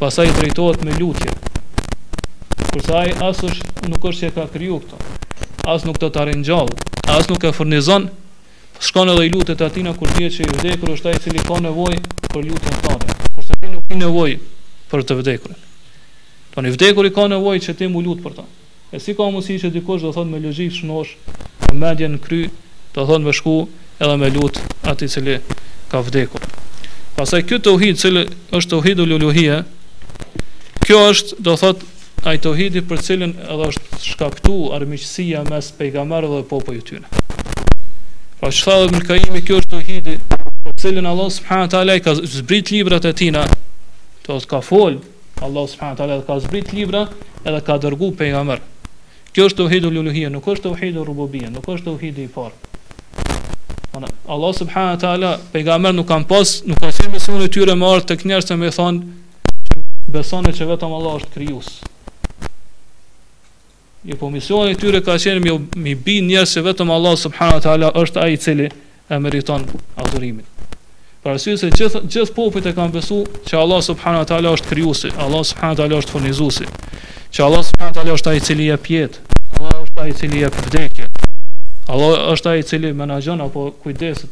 pasaj 0.00 0.32
drejtojt 0.40 0.84
me 0.88 0.96
lutje, 1.00 1.30
kërsa 2.72 3.00
ai 3.02 3.12
as 3.28 3.44
nuk 3.84 4.08
është 4.10 4.24
që 4.28 4.32
ka 4.38 4.48
kryu 4.54 4.80
këto, 4.84 5.00
as 5.74 5.84
nuk 5.84 6.00
të 6.00 6.10
të 6.14 6.26
rinjall, 6.30 6.72
as 7.18 7.28
nuk 7.30 7.44
e 7.44 7.52
furnizon 7.52 8.08
shkon 8.80 9.08
edhe 9.10 9.26
i 9.26 9.30
lutet 9.30 9.60
atina 9.62 9.94
kur 9.96 10.08
dihet 10.16 10.32
se 10.34 10.42
i 10.42 10.46
vdekur 10.48 10.90
është 10.94 11.08
ai 11.10 11.14
i 11.18 11.22
cili 11.22 11.40
ka 11.46 11.58
nevojë 11.62 12.00
për 12.32 12.42
lutjen 12.44 12.80
tonë. 12.84 13.16
Kur 13.34 13.44
se 13.44 13.56
ti 13.60 13.70
nuk 13.70 13.86
ke 13.88 13.98
nevojë 13.98 14.38
për 14.90 15.02
të 15.06 15.18
vdekurin. 15.20 15.58
Po 16.54 16.62
i 16.64 16.70
vdekur 16.74 17.06
i 17.06 17.14
ka 17.14 17.26
nevojë 17.30 17.62
që 17.68 17.76
ti 17.78 17.88
mu 17.88 18.00
lut 18.02 18.22
për 18.24 18.36
ta. 18.40 18.44
E 18.94 19.00
si 19.02 19.14
ka 19.14 19.26
mundësi 19.26 19.56
që 19.64 19.72
dikush 19.78 20.02
do 20.06 20.12
thonë 20.14 20.30
me 20.36 20.42
logjik 20.44 20.72
shnosh, 20.78 21.14
me 21.70 21.78
mendje 21.84 22.10
kry, 22.26 22.42
do 22.94 23.06
thonë 23.08 23.24
me 23.26 23.32
shku 23.34 23.56
edhe 24.00 24.16
me 24.20 24.30
lut 24.34 24.60
atë 24.86 25.06
i 25.08 25.16
cili 25.16 25.38
ka 25.90 26.02
vdekur. 26.06 26.42
Pastaj 27.14 27.44
ky 27.46 27.58
tauhid, 27.62 27.98
cili 27.98 28.24
është 28.50 28.74
tauhidul 28.74 29.14
uluhia, 29.16 29.62
kjo 30.84 31.00
është 31.12 31.40
do 31.46 31.54
thotë 31.58 31.90
ai 32.24 32.38
tauhidi 32.42 32.80
për 32.86 33.02
cilën 33.06 33.34
edhe 33.44 33.72
është 33.72 34.02
shkaktuar 34.10 34.78
armiqësia 34.80 35.42
mes 35.50 35.72
pejgamberit 35.78 36.30
dhe 36.32 36.44
popujt 36.50 36.94
A 38.44 38.50
që 38.52 38.64
thadhe 38.68 38.88
më 38.92 38.98
në 38.98 39.06
kajimi, 39.08 39.40
kjo 39.40 39.56
është 39.62 39.72
të 39.72 39.78
hidi 39.88 40.14
Po 40.28 40.74
Allah 41.08 41.30
subhanët 41.32 41.74
a 41.78 41.80
Ka 42.04 42.12
zbrit 42.20 42.68
libra 42.74 42.98
të 43.00 43.12
tina 43.16 43.44
Të 44.26 44.36
ka 44.50 44.58
fol 44.66 44.98
Allah 45.46 45.64
subhanët 45.72 46.02
a 46.04 46.18
Ka 46.26 46.36
zbrit 46.44 46.74
libra 46.76 47.06
edhe 47.48 47.60
ka 47.64 47.76
dërgu 47.86 48.10
pe 48.18 48.28
nga 48.34 48.42
mërë 48.44 48.60
Kjo 49.32 49.46
është 49.48 49.68
të 49.72 49.80
luluhia 49.94 50.28
Nuk 50.34 50.44
është 50.52 50.66
të 50.66 50.74
uhidu 50.74 51.06
rububia 51.08 51.48
Nuk 51.54 51.64
është 51.72 51.96
të 52.04 52.12
i 52.20 52.28
parë 52.36 54.12
Allah 54.36 54.52
subhanët 54.60 55.08
a 55.08 55.32
Pe 55.56 55.64
nga 55.64 55.80
mërë 55.80 55.98
nuk 56.02 56.08
kam 56.12 56.28
pas 56.34 56.58
Nuk 56.68 56.78
kam 56.84 56.92
sirë 56.92 57.16
misunë 57.16 57.48
i 57.48 57.48
tyre 57.56 57.72
marë 57.80 58.04
të 58.10 58.20
kënjerë 58.20 58.48
Se 58.50 58.60
me 58.60 58.68
thonë 58.68 60.12
Besone 60.20 60.52
që 60.54 60.66
vetëm 60.68 60.92
Allah 60.98 61.16
është 61.20 61.32
kryusë. 61.34 61.93
Jo 64.04 64.16
po 64.20 64.28
misioni 64.30 64.74
i 64.74 64.76
tyre 64.76 64.98
ka 65.00 65.14
qenë 65.16 65.40
mi, 65.40 65.52
mi 65.80 65.94
bi 65.96 66.18
njerëz 66.20 66.50
se 66.52 66.60
vetëm 66.60 66.90
Allah 66.92 67.14
subhanahu 67.16 67.56
wa 67.56 67.62
taala 67.64 67.88
është 67.96 68.20
ai 68.20 68.34
i 68.34 68.40
cili 68.40 68.66
e 69.08 69.18
meriton 69.18 69.64
adhurimin. 69.96 70.44
Për 71.24 71.30
arsye 71.32 71.54
se 71.56 71.70
gjithë 71.72 72.34
popit 72.36 72.68
e 72.68 72.74
kanë 72.76 72.92
besuar 72.98 73.24
që 73.48 73.56
Allah 73.62 73.80
subhanahu 73.86 74.26
wa 74.26 74.28
taala 74.28 74.52
është 74.58 74.68
krijuesi, 74.74 75.14
Allah 75.16 75.40
subhanahu 75.40 75.76
wa 75.78 75.80
taala 75.80 76.02
është 76.02 76.12
furnizuesi, 76.18 76.68
që 77.32 77.46
Allah 77.48 77.62
subhanahu 77.70 77.94
wa 77.94 78.00
taala 78.02 78.18
është 78.18 78.32
ai 78.34 78.36
i 78.36 78.44
cili 78.50 78.68
e 78.68 78.78
pjetë, 78.88 79.24
Allah 79.56 79.80
është 79.80 80.02
ai 80.04 80.10
i 80.12 80.16
cili 80.20 80.44
e 80.44 80.52
vdekje. 80.58 81.06
Allah 81.88 82.30
është 82.36 82.52
ai 82.52 82.58
i 82.60 82.68
cili 82.72 82.92
menaxhon 83.00 83.40
apo 83.40 83.70
kujdeset 83.82 84.30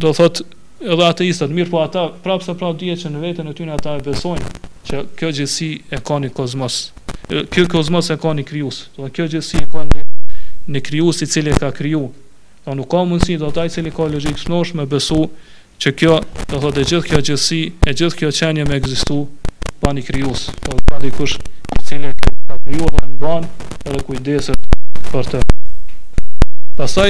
do 0.05 0.13
thot 0.21 0.43
edhe 0.85 1.07
ateistët, 1.09 1.55
mirë 1.57 1.73
po 1.73 1.81
ata 1.81 2.05
prapse 2.21 2.53
prap, 2.53 2.59
prapë 2.61 2.81
dihet 2.83 3.05
që 3.07 3.15
në 3.15 3.23
veten 3.25 3.49
e 3.49 3.57
tyre 3.57 3.73
ata 3.79 3.97
e 3.97 4.05
besojnë 4.05 4.51
që 4.91 5.03
kjo 5.17 5.33
gjësi 5.41 5.71
e 5.97 6.03
ka 6.05 6.21
një 6.21 6.29
kozmos. 6.37 6.83
Kjo 7.33 7.65
kozmos 7.73 8.13
e 8.13 8.19
ka 8.21 8.35
një 8.37 8.45
krijus. 8.53 8.83
Do 9.01 9.09
kjo 9.09 9.31
gjësi 9.33 9.63
e 9.65 9.71
ka 9.73 9.87
një 9.95 10.05
në 10.75 10.85
krijus 10.85 11.23
i 11.25 11.29
cili 11.33 11.53
ka 11.57 11.71
krijuar 11.77 12.13
Do 12.65 12.71
po 12.71 12.75
nuk 12.81 12.89
ka 12.89 13.01
mundësi 13.05 13.35
do 13.37 13.51
të 13.53 13.61
ai 13.61 13.69
cili 13.69 13.91
ka 13.93 14.07
logjik 14.09 14.39
shnosh 14.41 14.71
me 14.79 14.87
besu 14.89 15.27
që 15.85 15.91
kjo, 16.01 16.15
do 16.49 16.61
thotë 16.63 16.85
gjithë 16.89 17.11
kjo 17.11 17.19
gjësi, 17.27 17.59
e 17.77 17.93
gjithë 17.93 18.17
kjo 18.23 18.31
qenje 18.33 18.65
me 18.65 18.79
ekzistu 18.81 19.17
pa 19.85 19.91
një 19.93 20.05
krijus, 20.07 20.47
po 20.65 20.79
pa 20.89 20.97
dikush 21.03 21.35
i 21.45 21.83
cili 21.85 22.13
ka 22.25 22.57
krijuar 22.65 22.95
dhe 23.03 23.11
mban 23.19 23.45
edhe 23.85 24.01
kujdeset 24.09 24.81
për 25.13 25.29
të. 25.35 25.43
Pastaj 26.81 27.09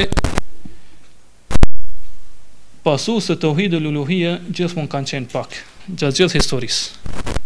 pasu 2.89 3.15
se 3.29 3.39
të 3.39 3.55
uhidë 3.55 3.79
luluhie 3.87 4.35
gjithë 4.51 4.75
mund 4.81 4.91
kanë 4.91 5.13
qenë 5.13 5.31
pak, 5.39 5.55
gjatë 5.87 6.19
gjithë 6.25 6.43
historisë. 6.43 7.37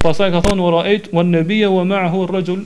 Pasaj 0.00 0.30
ka 0.32 0.40
thonë 0.46 0.68
ra'it 0.72 1.10
wan 1.12 1.28
nabiyya 1.34 1.68
wa 1.68 1.82
ma'ahu 1.84 2.22
ar-rajul 2.24 2.62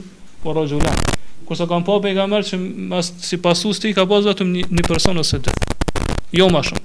wa 0.47 0.53
rajulan. 0.55 1.01
Ku 1.49 1.57
sa 1.59 1.67
kanë 1.67 1.83
pa 1.83 1.97
pejgamber 2.05 2.47
që 2.47 2.59
mas 2.95 3.11
si 3.19 3.35
pasues 3.43 3.83
ti 3.83 3.91
ka 3.99 4.05
pas 4.07 4.23
vetëm 4.31 4.53
një, 4.55 4.63
një 4.79 4.85
person 4.87 5.19
ose 5.19 5.43
dy. 5.43 5.51
Jo 6.31 6.47
më 6.55 6.63
shumë. 6.69 6.85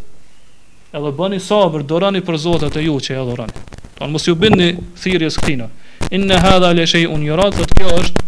Edhe 0.95 1.11
bëni 1.19 1.41
sabër, 1.43 1.83
dorani 1.83 2.23
për 2.23 2.39
zotët 2.45 2.79
e 2.79 2.85
ju 2.87 2.95
që 2.95 3.13
e 3.13 3.19
adhuron. 3.21 3.51
Ton 3.99 4.15
mos 4.15 4.25
ju 4.27 4.35
bindni 4.39 4.71
thirjes 5.01 5.35
këtina 5.37 5.67
Inne 6.09 6.39
hadha 6.39 6.71
le 6.73 6.87
shej 6.87 7.05
unjurat 7.11 7.59
Thot 7.59 7.75
kjo 7.75 7.99
është 7.99 8.26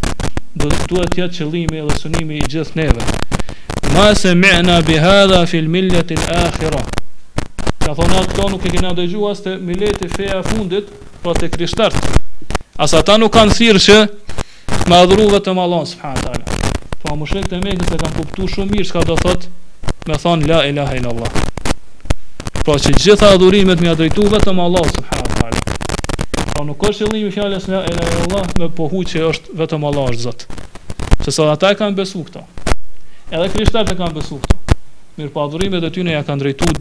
do 0.58 0.70
të 0.70 0.88
duhet 0.90 1.18
jetë 1.18 1.36
qëllimi 1.40 1.82
dhe 1.88 1.98
sunimi 2.02 2.38
i 2.38 2.48
gjithë 2.50 2.80
neve. 2.82 3.04
Ma 3.94 4.14
se 4.16 4.34
mi'na 4.36 4.80
bi 4.86 4.98
hadha 5.02 5.46
fil 5.48 5.68
milleti 5.68 6.16
akhira 6.32 6.82
Ka 7.80 7.94
thonë 7.98 8.20
atë 8.22 8.28
këto 8.38 8.50
nuk 8.54 8.66
e 8.66 8.70
kena 8.76 8.92
dëgju 8.98 9.28
as 9.32 9.40
të 9.42 9.56
milleti 9.66 10.08
feja 10.14 10.42
fundit, 10.46 10.90
pra 11.24 11.34
të 11.34 11.50
krishtartë. 11.56 12.20
As 12.78 12.94
ata 12.94 13.18
nuk 13.18 13.34
kanë 13.34 13.56
thirë 13.58 13.82
që 13.82 13.98
me 14.90 15.00
adhuru 15.00 15.26
vetëm 15.34 15.58
Allah, 15.64 15.84
subhanët 15.90 16.30
ala. 16.30 16.44
Pra 17.00 17.08
po 17.08 17.18
më 17.18 17.30
shrek 17.32 17.50
të 17.50 17.62
mejtë 17.64 17.90
se 17.90 17.98
kanë 18.04 18.16
kuptu 18.22 18.48
shumë 18.54 18.72
mirë 18.76 18.88
shka 18.92 19.04
do 19.10 19.18
thotë 19.24 19.50
me 20.10 20.20
thonë 20.22 20.52
la 20.52 20.62
ilaha 20.70 21.00
in 21.02 21.10
Allah. 21.14 21.34
Pra 22.62 22.78
që 22.78 22.94
gjitha 22.94 23.34
adhurimet 23.34 23.82
me 23.82 23.90
adrejtu 23.96 24.30
vetëm 24.36 24.62
Allah, 24.62 24.86
subhanët 24.94 25.29
Pra 26.60 26.68
nuk 26.68 26.82
është 26.90 27.06
qëllimi 27.08 27.30
fjalës 27.32 27.70
la 27.72 27.80
ilaha 27.88 28.10
illallah 28.12 28.44
me 28.60 28.68
pohu 28.76 29.00
që 29.08 29.22
është 29.30 29.54
vetëm 29.62 29.82
Allah 29.88 30.10
është 30.12 30.24
Zot. 30.26 30.42
Se 31.24 31.32
sa 31.32 31.44
ata 31.54 31.68
e 31.72 31.76
kanë 31.80 31.96
besuar 31.96 32.26
këto. 32.28 32.42
Edhe 33.32 33.46
krishterët 33.54 33.94
e 33.94 33.96
kanë 33.96 34.14
besuar 34.18 34.42
këto. 34.44 34.56
Mirë, 35.22 35.32
pa 35.32 35.40
adhurimet 35.48 35.84
e 35.88 35.92
tyre 35.96 36.12
ja 36.18 36.22
kanë 36.28 36.42
drejtuar 36.44 36.76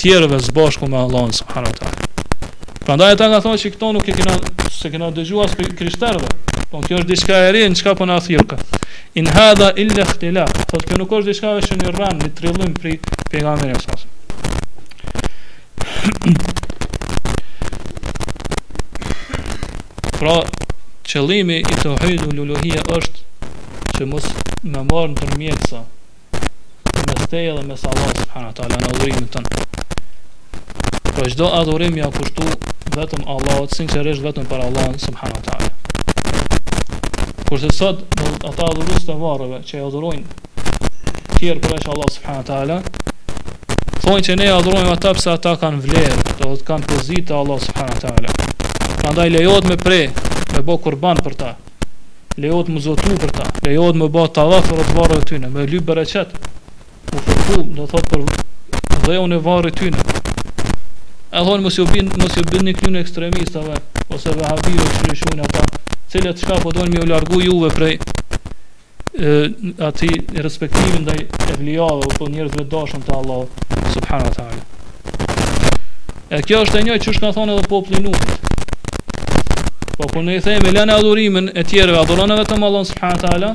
tjerëve 0.00 0.38
së 0.40 0.50
bashku 0.56 0.84
me 0.88 0.98
Allahun 1.04 1.32
subhanahu 1.36 1.72
wa 1.82 1.88
Prandaj 2.86 3.10
ata 3.18 3.24
kanë 3.26 3.42
thonë 3.44 3.58
se 3.66 3.72
këto 3.74 3.88
nuk 3.98 4.04
e 4.08 4.12
kanë 4.22 4.42
se 4.78 4.86
kanë 4.94 5.12
dëgjuar 5.18 5.48
as 5.50 5.54
krishterëve. 5.82 6.28
Po 6.72 6.76
kjo 6.86 6.96
është 7.02 7.10
diçka 7.12 7.36
e 7.44 7.46
rinë, 7.58 7.76
çka 7.82 7.92
po 8.00 8.04
na 8.08 8.16
thirrka. 8.24 8.56
In 9.20 9.26
hadha 9.36 9.68
illa 9.84 10.02
ihtilaf. 10.08 10.50
Po 10.72 10.76
kjo 10.86 10.94
nuk 11.04 11.12
është 11.20 11.28
diçka 11.34 11.48
që 11.68 11.74
në 11.82 11.88
rran, 11.98 12.16
një 12.24 12.28
trillim 12.40 12.72
për 12.80 12.88
pejgamberin 13.34 13.76
e 13.76 13.78
sasë. 13.84 14.06
Pra, 20.20 20.36
qëllimi 21.08 21.54
i 21.64 21.76
të 21.80 21.94
hëjdu 22.02 22.26
lulluhia 22.36 22.82
është 22.92 23.22
që 23.96 24.08
mos 24.10 24.26
me 24.64 24.82
marë 24.90 25.14
në 25.14 25.14
tërmjetësa 25.20 25.78
me 25.78 27.14
steje 27.22 27.54
dhe 27.56 27.62
me 27.70 27.76
Allah 27.92 28.10
subhanahu 28.18 28.56
taala 28.58 28.80
në 28.82 28.90
të 28.98 29.22
tën. 29.36 31.08
Pra 31.08 31.24
çdo 31.32 31.48
adhurim 31.60 31.96
ja 32.02 32.10
kushtu 32.18 32.44
vetëm 32.98 33.24
Allahut, 33.36 33.72
sinqerisht 33.78 34.20
vetëm 34.26 34.44
për 34.52 34.66
Allahun 34.66 35.00
subhanahu 35.06 35.40
taala. 35.48 35.72
Kurse 37.48 37.72
sot 37.80 38.04
në 38.20 38.28
ata 38.52 38.68
adhurues 38.68 39.08
të 39.08 39.16
marrëve 39.24 39.62
që 39.70 39.80
e 39.80 39.84
adhurojnë 39.86 41.36
tjerë 41.38 41.64
për 41.64 41.78
veç 41.78 41.88
Allah 41.94 42.12
subhanahu 42.18 42.50
taala, 42.52 42.78
thonë 44.04 44.28
që 44.28 44.36
ne 44.42 44.52
adhurojmë 44.58 44.94
ata 44.98 45.16
pse 45.16 45.32
ata 45.38 45.56
kanë 45.64 45.80
vlerë, 45.88 46.24
do 46.44 46.52
të 46.60 46.70
kanë 46.74 46.88
pozitë 46.92 47.38
Allah 47.40 47.68
subhanahu 47.70 48.00
taala. 48.08 48.40
Andaj 49.10 49.26
lejohet 49.30 49.64
me 49.66 49.76
pre, 49.76 49.98
me 50.54 50.58
bë 50.62 50.74
kurban 50.84 51.16
për 51.18 51.34
ta. 51.34 51.48
Lejohet 52.38 52.68
më 52.70 52.80
zotu 52.84 53.16
për 53.18 53.30
ta. 53.34 53.44
Lejohet 53.66 53.96
me 53.98 54.04
bë 54.06 54.22
ta 54.36 54.44
vaf 54.46 54.68
për 54.70 54.84
të 54.92 55.10
e 55.16 55.20
tyne, 55.30 55.48
me 55.50 55.64
lyb 55.66 55.82
bereqet. 55.88 56.28
U 57.10 57.14
fuku, 57.24 57.64
do 57.74 57.86
thot 57.90 58.06
për 58.12 58.22
dhe 59.08 59.16
unë 59.24 59.40
varrë 59.42 59.68
e 59.72 59.74
tyne. 59.80 59.98
E 61.30 61.38
thonë, 61.42 61.62
mos 61.64 61.78
ju 61.80 61.84
bin, 61.90 62.06
mos 62.22 62.36
ju 62.38 62.42
bin 62.52 62.62
në 62.68 62.72
këtyn 62.78 62.96
ekstremistave, 63.00 63.76
ose 64.14 64.30
ve 64.30 64.36
që 64.46 64.54
u 64.78 64.80
ata, 65.42 65.62
cilët 66.12 66.38
çka 66.44 66.56
po 66.62 66.68
doin 66.78 66.90
me 66.94 67.00
u 67.02 67.10
largu 67.10 67.38
juve 67.42 67.68
prej 67.74 67.96
e 69.18 69.50
aty 69.90 70.08
dhe 70.38 70.48
ndaj 71.02 71.20
evliave 71.56 72.00
ose 72.06 72.18
po 72.18 72.24
njerëzve 72.30 72.64
dashëm 72.76 73.02
të 73.08 73.12
Allah 73.18 73.40
subhanahu 73.94 74.28
wa 74.28 74.34
taala. 74.34 74.62
kjo 76.46 76.58
është 76.66 76.76
e 76.78 76.80
njëjtë 76.86 77.04
që 77.04 77.10
shkon 77.16 77.34
thonë 77.34 77.52
edhe 77.56 77.66
populli 77.70 78.10
i 78.10 78.12
kur 80.12 80.24
ne 80.26 80.36
i 80.36 80.40
themi 80.42 80.70
lënë 80.74 80.94
adhurimin 80.98 81.50
e 81.54 81.62
tjerëve, 81.64 81.98
adhurojnë 82.02 82.36
vetëm 82.42 82.64
Allahun 82.66 82.88
subhanahu 82.88 83.28
wa 83.28 83.54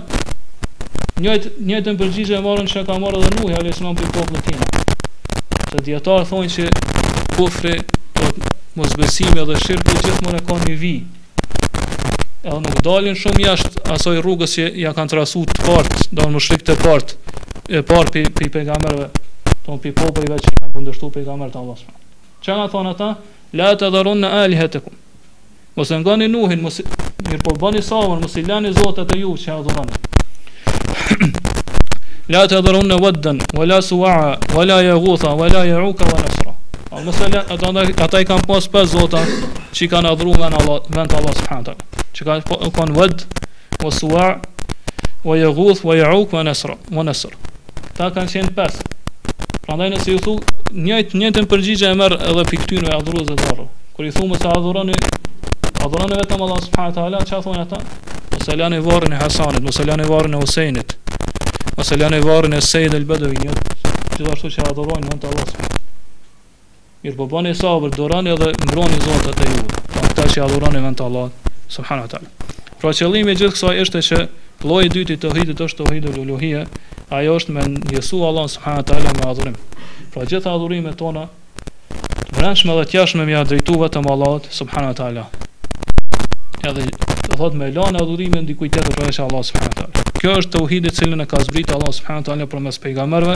Njëjt 1.15 1.45
njëjtën 1.67 1.95
përgjigje 1.99 2.35
e 2.37 2.41
morën 2.43 2.65
çka 2.67 2.81
ka 2.89 2.97
marrë 2.99 3.21
edhe 3.23 3.29
nuhi 3.39 3.53
alayhissalam 3.55 3.93
për 3.95 4.09
popullin 4.15 4.41
e 4.41 4.41
tij. 4.43 5.67
Se 5.69 5.79
dietar 5.87 6.25
thonë 6.27 6.49
se 6.51 6.65
kufri, 7.37 7.77
mosbesimi 8.75 9.45
dhe 9.47 9.55
shirku 9.63 9.95
gjithmonë 10.03 10.41
kanë 10.49 10.67
një 10.69 10.75
vijë 10.81 11.05
Edhe 12.47 12.57
nuk 12.65 12.81
dalin 12.87 13.15
shumë 13.15 13.45
jashtë 13.45 13.85
asoj 13.95 14.19
rrugës 14.19 14.57
që 14.59 14.67
ja 14.83 14.91
kanë 14.97 15.13
trasur 15.15 15.47
të 15.55 15.63
fort, 15.63 15.95
domun 16.11 16.35
mushrik 16.35 16.67
të 16.67 16.75
fort 16.83 17.15
e 17.71 17.79
parë 17.87 18.11
pi, 18.13 18.25
pi 18.35 18.51
pejgamberëve, 18.57 19.07
ton 19.65 19.79
pi 19.81 19.95
popullit 19.97 20.43
që 20.49 20.55
kanë 20.59 20.75
kundërshtuar 20.75 21.15
pejgamberin 21.15 21.55
e 21.55 21.61
Allahut. 21.63 21.89
Çfarë 22.43 22.67
kanë 22.67 22.75
thënë 22.75 22.93
ata? 22.97 23.09
La 23.55 23.71
tadhurun 23.79 24.23
alihatakum. 24.27 24.99
Mos 25.77 25.89
e 25.91 25.97
ngani 25.99 26.27
Nuhin, 26.31 26.61
mos 26.63 26.77
mirë 27.25 27.41
po 27.43 27.51
bani 27.59 27.81
savon, 27.83 28.21
mos 28.23 28.35
i 28.39 28.43
lani 28.47 28.69
zotat 28.77 29.09
e 29.11 29.17
ju 29.19 29.33
që 29.39 29.55
adhuron. 29.57 29.89
La 32.31 32.45
ta 32.47 32.61
dhurun 32.63 32.93
waddan 33.03 33.41
wala 33.59 33.81
su'a 33.83 34.37
wala 34.55 34.77
yaghutha 34.85 35.33
wala 35.35 35.65
ya'uk 35.67 35.99
wa 35.99 36.21
nasra. 36.21 36.53
O 36.95 37.01
mos 37.03 37.19
e 37.19 37.27
lani 37.27 37.41
ata 37.91 38.03
ata 38.07 38.21
i 38.23 38.27
kanë 38.29 38.47
pas 38.47 38.69
për 38.71 38.87
Zota 38.93 39.23
që 39.75 39.89
kanë 39.91 40.13
adhuruar 40.15 40.53
në 40.55 40.61
Allah, 40.61 40.79
vend 40.95 41.17
Allah 41.19 41.35
subhanahu. 41.41 41.75
Që 42.13 42.23
po- 42.23 42.61
kanë 42.61 42.71
kanë 42.79 42.95
wad, 42.97 43.25
wasu'a, 43.83 44.29
wa 45.27 45.37
yaghuth 45.37 45.83
wa 45.89 45.99
ya'uk 45.99 46.37
wa 46.39 46.45
nasra. 46.47 46.79
Wa 46.87 47.03
nasra. 47.03 47.35
Ta 47.99 48.13
kanë 48.15 48.31
sin 48.31 48.47
pas. 48.55 48.79
Prandaj 49.67 49.91
nëse 49.97 50.15
ju 50.15 50.23
thuaj 50.23 50.71
njëjtë 50.71 51.19
njëtën 51.19 51.51
përgjigje 51.51 51.91
e 51.91 51.99
merr 51.99 52.15
edhe 52.31 52.47
pikturën 52.53 52.93
e 52.93 52.99
adhuruesit 53.01 53.47
atë. 53.51 53.67
Kur 53.95 54.07
i 54.11 54.15
thumë 54.15 54.39
se 54.39 54.51
adhuroni 54.55 54.95
adhuron 55.85 56.09
vetëm 56.09 56.41
Allah 56.41 56.61
subhanahu 56.67 56.91
wa 56.93 56.97
taala, 56.97 57.17
çfarë 57.29 57.45
thonë 57.45 57.61
ata? 57.61 57.77
Ose 58.41 58.55
lanë 58.57 58.79
varrin 58.85 59.13
e 59.13 59.17
Hasanit, 59.21 59.65
ose 59.69 59.83
lanë 59.89 60.05
varrin 60.09 60.33
e 60.33 60.39
Husseinit, 60.41 60.95
ose 61.81 61.97
lanë 62.01 62.19
varrin 62.25 62.55
e 62.57 62.61
Said 62.69 62.93
al-Badawi, 62.97 63.37
jo. 63.45 63.53
Gjithashtu 64.15 64.49
që 64.55 64.65
adhurojnë 64.71 65.11
vetëm 65.11 65.29
Allah 65.29 65.51
subhanahu. 65.53 65.83
Mirë 67.05 67.19
po 67.19 67.27
bani 67.33 67.53
sabër, 67.59 67.93
duroni 67.99 68.33
edhe 68.33 68.49
mbroni 68.63 68.99
Zotin 69.03 69.45
e 69.45 69.55
juaj. 69.57 69.77
Pra 69.93 70.05
ata 70.09 70.25
që 70.33 70.43
adhurojnë 70.47 70.83
vetëm 70.87 71.09
Allah 71.11 71.53
subhanahu 71.77 72.07
wa 72.07 72.11
taala. 72.15 72.29
Pra 72.81 72.93
qëllimi 72.99 73.33
i 73.35 73.39
gjithë 73.39 73.53
kësaj 73.55 73.83
është 73.85 74.03
që 74.09 74.21
lloji 74.65 74.89
i 74.89 74.93
dytë 74.97 75.13
i 75.17 75.21
tauhidit 75.25 75.61
është 75.67 75.83
tauhidul 75.83 76.19
uluhia, 76.25 76.65
ajo 77.19 77.37
është 77.41 77.55
me 77.59 77.69
Jesu 77.93 78.23
Allah 78.29 78.49
subhanahu 78.49 78.81
wa 78.81 78.87
taala 78.91 79.15
me 79.19 79.29
adhurim. 79.31 79.57
Pra 80.15 80.25
gjithë 80.33 80.51
adhurimet 80.55 80.97
tona 81.03 81.27
të 82.27 82.31
brendshme 82.39 82.73
dhe 82.79 82.87
të 82.89 82.97
jashtme 82.97 83.25
mja 83.29 83.45
drejtu 83.47 83.77
vetëm 83.85 84.09
Allahut 84.15 84.49
subhanahu 84.59 84.93
wa 84.95 84.99
taala 85.03 85.27
edhe 86.65 86.85
thot 87.37 87.53
me 87.59 87.67
lanë 87.73 87.99
adhurime 88.01 88.39
në 88.41 88.47
dikuj 88.53 88.69
të 88.73 88.81
përveç 88.87 89.19
Allah 89.23 89.43
subhanahu 89.43 89.75
taala. 89.75 90.05
Kjo 90.19 90.37
është 90.41 90.53
tauhidi 90.55 90.89
i 90.91 90.95
cilin 90.95 91.21
e 91.21 91.25
ka 91.29 91.39
zbritë 91.43 91.75
Allah 91.75 91.91
subhanahu 91.97 92.25
taala 92.29 92.47
për 92.51 92.61
mes 92.67 92.79
pejgamberëve 92.85 93.35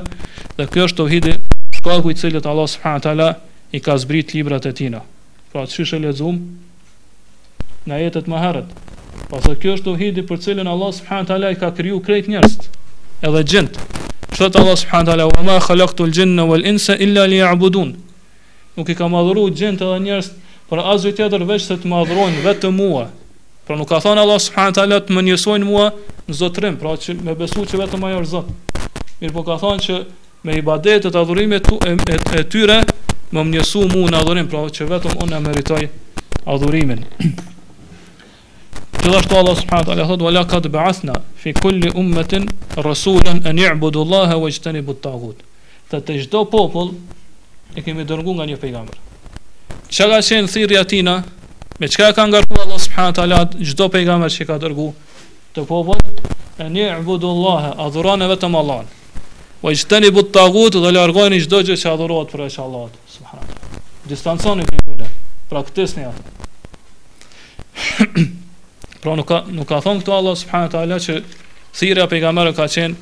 dhe 0.57 0.67
kjo 0.71 0.85
është 0.87 0.99
tauhidi 1.01 1.33
shkaku 1.79 2.13
i 2.13 2.17
cilit 2.21 2.47
Allah 2.47 2.67
subhanahu 2.73 3.03
taala 3.05 3.27
i 3.75 3.81
ka 3.85 3.97
zbritë 4.01 4.37
librat 4.39 4.65
e 4.65 4.73
tina. 4.79 5.01
Pra 5.51 5.65
çish 5.67 5.93
e 5.93 5.99
lexuam 5.99 6.39
në 7.89 8.01
jetët 8.05 8.29
më 8.31 8.41
herët. 8.45 8.73
Pastaj 9.29 9.57
kjo 9.61 9.75
është 9.77 9.87
tauhidi 9.89 10.25
për 10.29 10.41
cilin 10.47 10.71
Allah 10.73 10.91
subhanahu 10.99 11.29
taala 11.33 11.51
i 11.53 11.59
ka 11.61 11.73
kriju 11.77 11.99
krejt 12.05 12.29
njerëz 12.33 12.57
edhe 13.27 13.43
gjend. 13.43 13.75
Thot 14.37 14.55
Allah 14.55 14.77
subhanahu 14.79 15.07
taala: 15.11 15.25
"Wa 15.33 15.41
ma 15.43 15.57
khalaqtu 15.59 16.05
al-jinna 16.07 16.47
wal-insa 16.47 16.95
illa 16.95 17.25
liya'budun." 17.27 17.93
Nuk 18.77 18.89
i 18.89 18.95
ka 18.95 19.05
adhuruar 19.11 19.51
gjend 19.51 19.81
edhe 19.83 19.99
njerëz 20.07 20.31
për 20.71 20.79
asgjë 20.93 21.11
tjetër 21.17 21.43
veç 21.49 21.61
se 21.67 21.75
të 21.81 21.87
madhrojnë 21.89 22.39
adhurojnë 22.39 22.45
vetëm 22.45 22.75
mua, 22.77 23.07
Pra 23.69 23.77
nuk 23.77 23.86
ka 23.93 23.99
thënë 24.01 24.23
Allah 24.25 24.39
subhanahu 24.41 24.73
taala 24.73 24.97
të 25.05 25.13
më 25.13 25.21
njësojnë 25.29 25.65
mua 25.69 25.91
në 26.25 26.36
zotrim, 26.39 26.77
pra 26.82 26.95
që 26.97 27.13
me 27.21 27.36
besu 27.38 27.67
që 27.69 27.77
vetëm 27.84 28.05
ai 28.08 28.15
është 28.17 28.32
Zot. 28.32 28.79
Mirë 29.21 29.36
po 29.36 29.43
ka 29.45 29.58
thënë 29.62 29.84
që 29.86 29.97
me 30.47 30.55
ibadetet 30.58 31.05
e 31.13 31.19
adhurimit 31.21 31.67
tu 31.69 31.77
e, 31.86 31.91
e, 32.10 32.17
e 32.39 32.41
tyre 32.49 32.79
më 33.29 33.38
më 33.43 33.45
njësu 33.51 33.84
mua 33.93 34.10
në 34.10 34.23
adhurim, 34.23 34.49
pra 34.49 34.63
që 34.73 34.88
vetëm 34.95 35.21
unë 35.27 35.38
e 35.38 35.41
meritoj 35.45 35.84
adhurimin. 36.55 37.05
Gjithashtu 39.03 39.38
Allah 39.38 39.62
subhanahu 39.62 39.89
teala 39.91 40.08
thotë 40.15 40.27
wala 40.32 40.43
qad 40.49 40.65
ba'athna 40.73 41.19
fi 41.43 41.53
kulli 41.62 41.93
ummetin 41.93 42.49
rasulan 42.82 43.45
an 43.45 43.62
i'budu 43.67 44.01
Allaha 44.01 44.41
wajtanibu 44.47 44.97
at-taghut. 44.97 45.45
Të 45.93 46.01
të 46.10 46.17
çdo 46.25 46.41
popull 46.49 46.95
e 47.77 47.86
kemi 47.86 48.01
dërguar 48.10 48.41
nga 48.41 48.49
një 48.49 48.58
pejgamber. 48.65 48.97
Çka 49.93 50.10
ka 50.17 50.25
qenë 50.25 50.58
thirrja 50.58 50.82
tina? 50.89 51.19
me 51.79 51.88
çka 51.88 52.13
ka 52.13 52.25
ngarku 52.27 52.62
Allah 52.62 52.79
subhanahu 52.79 53.13
taala 53.13 53.49
çdo 53.62 53.89
pejgamber 53.93 54.29
që 54.34 54.45
ka 54.49 54.58
dërgu 54.62 54.89
të 55.55 55.65
popull 55.69 56.01
e 56.63 56.69
ne 56.73 56.88
ibudullaha 57.01 57.75
adhuron 57.86 58.21
vetëm 58.32 58.58
Allahun 58.62 58.88
wa 59.63 59.71
ijtani 59.71 60.10
bu 60.15 60.21
tagut 60.32 60.73
dhe 60.84 60.89
largoni 60.99 61.39
çdo 61.45 61.62
gjë 61.67 61.75
që 61.84 61.88
adhurohet 61.95 62.29
për 62.34 62.41
Allahut 62.65 62.93
subhanahu 63.15 63.47
distancioni 64.10 64.65
prej 64.65 64.82
tyre 64.88 65.08
praktisni 65.49 66.03
atë 66.12 66.23
pra 69.01 69.15
nuk 69.15 69.27
ka 69.27 69.43
nuk 69.51 69.67
ka 69.69 69.82
thon 69.82 70.01
këtu 70.01 70.12
Allah 70.13 70.36
subhanahu 70.36 70.71
taala 70.75 70.95
që 70.99 71.23
thirrja 71.73 72.08
pejgamberit 72.08 72.55
ka 72.58 72.67
qenë 72.75 72.95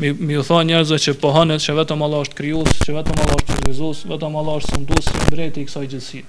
mi 0.00 0.12
mi 0.12 0.38
u 0.38 0.42
thon 0.42 0.66
njerëzve 0.70 0.98
që 1.06 1.12
pohonet 1.22 1.62
se 1.62 1.72
vetëm 1.76 1.98
Allah 2.02 2.22
është 2.26 2.36
krijues, 2.38 2.68
se 2.86 2.92
vetëm 2.96 3.16
Allah 3.22 3.36
është 3.42 3.58
zëzus, 3.66 4.06
vetëm 4.12 4.36
Allah 4.40 4.54
është 4.60 4.74
sundues 4.74 5.06
i 5.18 5.30
drejtë 5.34 5.60
i 5.60 5.66
kësaj 5.68 5.86
gjësie. 5.92 6.22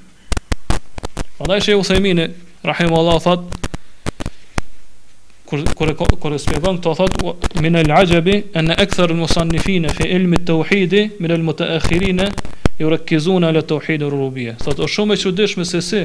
Për 1.42 1.50
daj 1.56 1.62
shë 1.66 1.72
e 1.74 1.76
usajmini, 1.82 2.24
Rahim 2.62 2.92
Allah, 2.94 3.16
thot, 3.18 3.56
kër 5.50 5.64
e 5.66 6.38
së 6.40 6.52
përgën, 6.54 6.76
të 6.86 6.92
thot, 7.00 7.16
minë 7.66 7.80
el 7.82 7.94
ajabi, 7.98 8.36
an 8.60 8.70
akthar 8.76 9.10
al 9.10 9.48
në 9.50 9.64
fi 9.96 10.10
ilmi 10.18 10.38
të 10.38 10.44
të 10.52 10.58
uhidi, 10.62 11.00
al 11.18 11.32
el 11.40 11.48
më 11.48 11.56
të 11.58 11.70
akhirine, 11.80 12.28
ju 12.78 12.92
rëkizuna 12.94 13.50
le 13.58 13.64
të 13.66 14.56
Thot, 14.64 14.84
o 14.86 14.88
shumë 14.88 15.18
e 15.18 15.22
që 15.24 15.32
dëshme 15.40 15.66
se 15.66 15.82
si, 15.82 16.02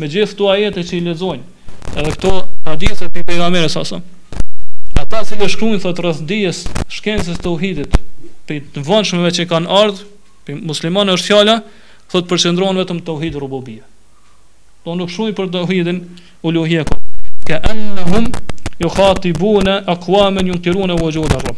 me 0.00 0.08
gjithë 0.10 0.34
të 0.40 0.48
ajete 0.52 0.82
që 0.88 0.94
i 0.96 1.00
lezojnë, 1.06 1.46
edhe 1.94 2.10
këto 2.16 2.32
hadithe 2.66 3.04
e 3.04 3.10
pejgamberit 3.10 3.38
i 3.38 3.70
gamere 3.70 4.02
Ata 5.04 5.20
se 5.24 5.38
le 5.38 5.46
shkrujnë, 5.48 5.78
thot, 5.86 6.02
rëzdijes, 6.02 6.64
shkenzës 6.96 7.38
të 7.44 7.52
uhidit, 7.54 7.94
për 8.50 8.58
të 8.74 8.82
vëndshmeve 8.90 9.30
që 9.38 9.46
i 9.46 9.50
kanë 9.54 9.70
ardhë, 9.82 10.02
për 10.48 10.58
muslimane 10.72 11.14
është 11.14 11.30
fjala, 11.30 11.56
thot, 12.10 12.26
përshendronë 12.26 12.82
vetëm 12.82 13.04
të 13.06 13.20
Po 14.88 14.94
nuk 14.96 15.10
shumë 15.12 15.32
i 15.34 15.34
për 15.36 15.50
dohidin 15.52 15.98
u 16.40 16.48
luhje 16.54 16.80
ka. 16.88 16.94
Ka 17.44 17.56
enë 17.74 18.06
hum 18.08 18.28
ju 18.80 18.88
khati 18.88 19.34
buëne 19.36 19.74
akuamen 19.92 20.46
ju 20.48 20.54
në 20.56 20.62
tirune 20.64 20.94
u 20.96 21.10
gjodë 21.12 21.36
arro. 21.36 21.52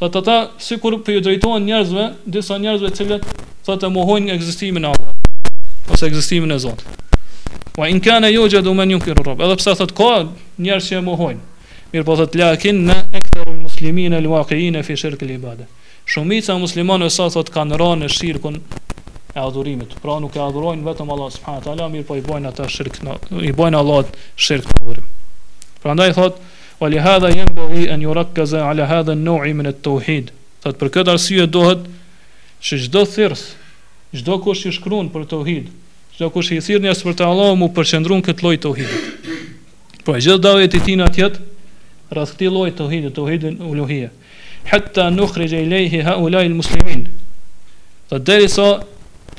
Thë 0.00 0.08
të 0.16 0.22
ta, 0.26 0.36
si 0.58 0.74
kur 0.82 0.96
për 1.06 1.14
ju 1.14 1.20
drejtojnë 1.28 1.62
njerëzve, 1.68 2.08
disa 2.34 2.58
njerëzve 2.64 2.90
cilët, 2.98 3.28
thë 3.62 3.78
të 3.78 3.92
mohojnë 3.94 4.26
nga 4.26 4.36
egzistimin 4.40 4.88
a 4.90 4.90
ose 5.94 6.08
egzistimin 6.10 6.50
e 6.50 6.58
Zotit. 6.58 6.88
Wa 7.78 7.86
in 7.86 8.02
kana 8.02 8.26
yujadu 8.34 8.74
man 8.74 8.90
yunkiru 8.90 9.22
rabb. 9.30 9.44
Edhe 9.46 9.60
pse 9.62 9.76
thot 9.78 9.94
ka 9.98 10.10
njerëz 10.58 10.88
që 10.90 10.98
e 10.98 11.04
mohojnë. 11.12 11.40
Mirë 11.94 12.08
po 12.10 12.18
thot 12.18 12.34
lakin 12.34 12.88
na 12.90 13.04
aktharul 13.14 13.62
muslimin 13.68 14.18
al 14.18 14.26
waqiin 14.34 14.82
fi 14.82 14.96
shirk 14.98 15.22
al 15.22 15.62
Shumica 16.10 16.56
e 16.56 16.58
muslimanëve 16.58 17.12
sa 17.14 17.30
thot 17.30 17.54
kanë 17.54 17.78
rënë 17.78 18.08
në 18.08 18.14
shirkun 18.18 18.56
e 19.34 19.38
adhurimit. 19.38 19.94
Pra 20.02 20.18
nuk 20.18 20.34
e 20.34 20.40
adhurojnë 20.42 20.82
vetëm 20.86 21.10
Allah 21.14 21.28
subhanahu 21.30 21.60
wa 21.62 21.66
taala, 21.66 21.86
mirë 21.92 22.06
po 22.08 22.16
i 22.18 22.22
bojnë 22.24 22.50
ata 22.50 22.64
shirk, 22.68 22.96
në, 23.04 23.12
i 23.46 23.52
bojnë 23.54 23.78
Allahut 23.78 24.10
shirk 24.34 24.66
në 24.66 24.74
adhurim. 24.82 25.04
Prandaj 25.84 26.12
thot, 26.16 26.40
"Wa 26.80 26.88
li 26.90 26.98
hadha 26.98 27.30
yanbaghi 27.30 27.86
an 27.92 28.02
yurakkaza 28.04 28.64
ala 28.68 28.86
hadha 28.90 29.12
an-naw'i 29.14 29.52
min 29.54 29.68
at-tauhid." 29.70 30.32
Thot 30.64 30.78
për 30.82 30.88
këtë 30.96 31.14
arsye 31.14 31.46
dohet 31.46 31.86
që 32.64 32.74
çdo 32.86 33.04
thirrës, 33.08 33.44
çdo 34.14 34.34
kush 34.44 34.66
i 34.68 34.72
shkruan 34.72 35.08
për 35.08 35.24
tauhid, 35.30 35.70
çdo 36.16 36.26
kush 36.30 36.50
i 36.52 36.58
thirrni 36.60 36.88
as 36.90 37.00
për 37.02 37.14
të 37.22 37.24
Allahu 37.24 37.56
mu 37.56 37.68
përqendron 37.76 38.22
këtë 38.26 38.42
lloj 38.44 38.58
tauhidit. 38.58 39.00
Po 40.04 40.12
pra, 40.12 40.20
gjithë 40.20 40.40
davet 40.44 40.74
i 40.74 40.80
tin 40.80 40.98
atjet 41.00 41.38
rreth 42.10 42.34
këtij 42.34 42.50
lloji 42.52 42.72
tauhidit, 42.74 43.14
tauhidin 43.16 43.60
uluhia. 43.62 44.10
Hatta 44.64 45.08
nukhrij 45.10 45.54
ilayhi 45.54 46.00
ha'ula'i 46.04 46.48
al-muslimin. 46.50 47.06
Dhe 48.10 48.18
derisa 48.26 48.82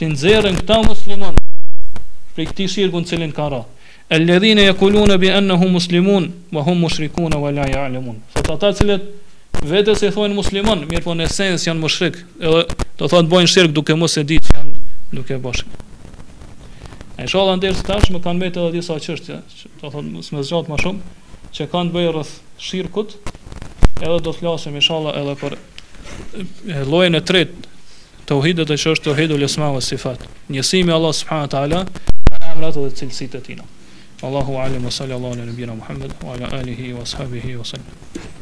ti 0.02 0.08
nxjerrin 0.10 0.56
këta 0.58 0.80
musliman 0.82 1.36
prej 2.34 2.48
këtij 2.50 2.70
shirku 2.74 3.02
që 3.04 3.10
cilin 3.12 3.34
ka 3.38 3.46
rrah. 3.52 3.66
Alladhina 4.10 4.64
yaquluna 4.66 5.18
bi 5.22 5.30
annahum 5.30 5.76
muslimun 5.78 6.26
wa 6.56 6.64
hum 6.66 6.80
mushrikun 6.88 7.36
wa 7.38 7.52
la 7.54 7.68
ya'lamun. 7.70 8.18
Sot 8.34 8.50
ata 8.56 8.72
cilët 8.74 9.06
vetë 9.62 9.94
se 10.00 10.10
thonë 10.16 10.34
musliman, 10.36 10.82
mirë 10.90 11.04
po 11.06 11.14
në 11.16 11.28
esencë 11.30 11.70
janë 11.70 11.84
mushrik, 11.84 12.18
edhe 12.42 12.64
do 12.98 13.12
thonë 13.14 13.30
bojnë 13.32 13.52
shirk 13.54 13.76
duke 13.78 13.94
mos 13.96 14.18
e 14.18 14.26
ditë 14.32 14.56
janë 14.56 14.74
duke 15.20 15.38
bashk. 15.44 15.70
Ai 17.22 17.30
shollan 17.30 17.62
deri 17.62 17.78
së 17.78 17.86
tash 17.94 18.10
më 18.16 18.24
kanë 18.26 18.40
mbetë 18.42 18.60
edhe 18.66 18.80
disa 18.80 18.98
çështje, 18.98 19.38
do 19.84 19.88
thonë 19.94 20.16
mos 20.18 20.34
më 20.34 20.48
zgjat 20.50 20.72
më 20.74 20.82
shumë 20.82 21.02
që 21.56 21.70
kanë 21.74 21.94
bëjë 21.94 22.16
rreth 22.18 22.34
shirkut, 22.58 23.20
edhe 24.02 24.16
do 24.18 24.24
të 24.32 24.38
flasim 24.42 24.82
inshallah 24.82 25.14
edhe 25.22 25.38
për 25.44 25.60
llojin 26.90 27.22
e 27.22 27.22
tretë 27.22 27.70
tauhidet 28.32 28.72
e 28.74 28.80
që 28.82 28.92
është 28.96 29.10
tauhidu 29.10 29.38
lësma 29.42 29.68
vë 29.76 29.82
sifat 29.88 30.22
njësimi 30.56 30.94
Allah 30.98 31.12
subhanë 31.18 31.50
ta'ala 31.56 31.82
emrat 32.52 32.78
dhe 32.80 32.90
cilësit 33.02 33.36
e 33.40 33.44
tina 33.48 33.66
Allahu 34.28 34.56
alim 34.68 34.88
wa 34.88 34.94
salli 35.00 35.16
Allah 35.18 35.36
në 35.42 35.50
nëbina 35.50 35.76
Muhammed 35.82 36.16
wa 36.26 36.38
ala 36.38 36.54
alihi 36.62 36.94
wa 37.02 37.08
sahabihi 37.16 37.58
wa 37.64 37.68
sallam 37.74 38.41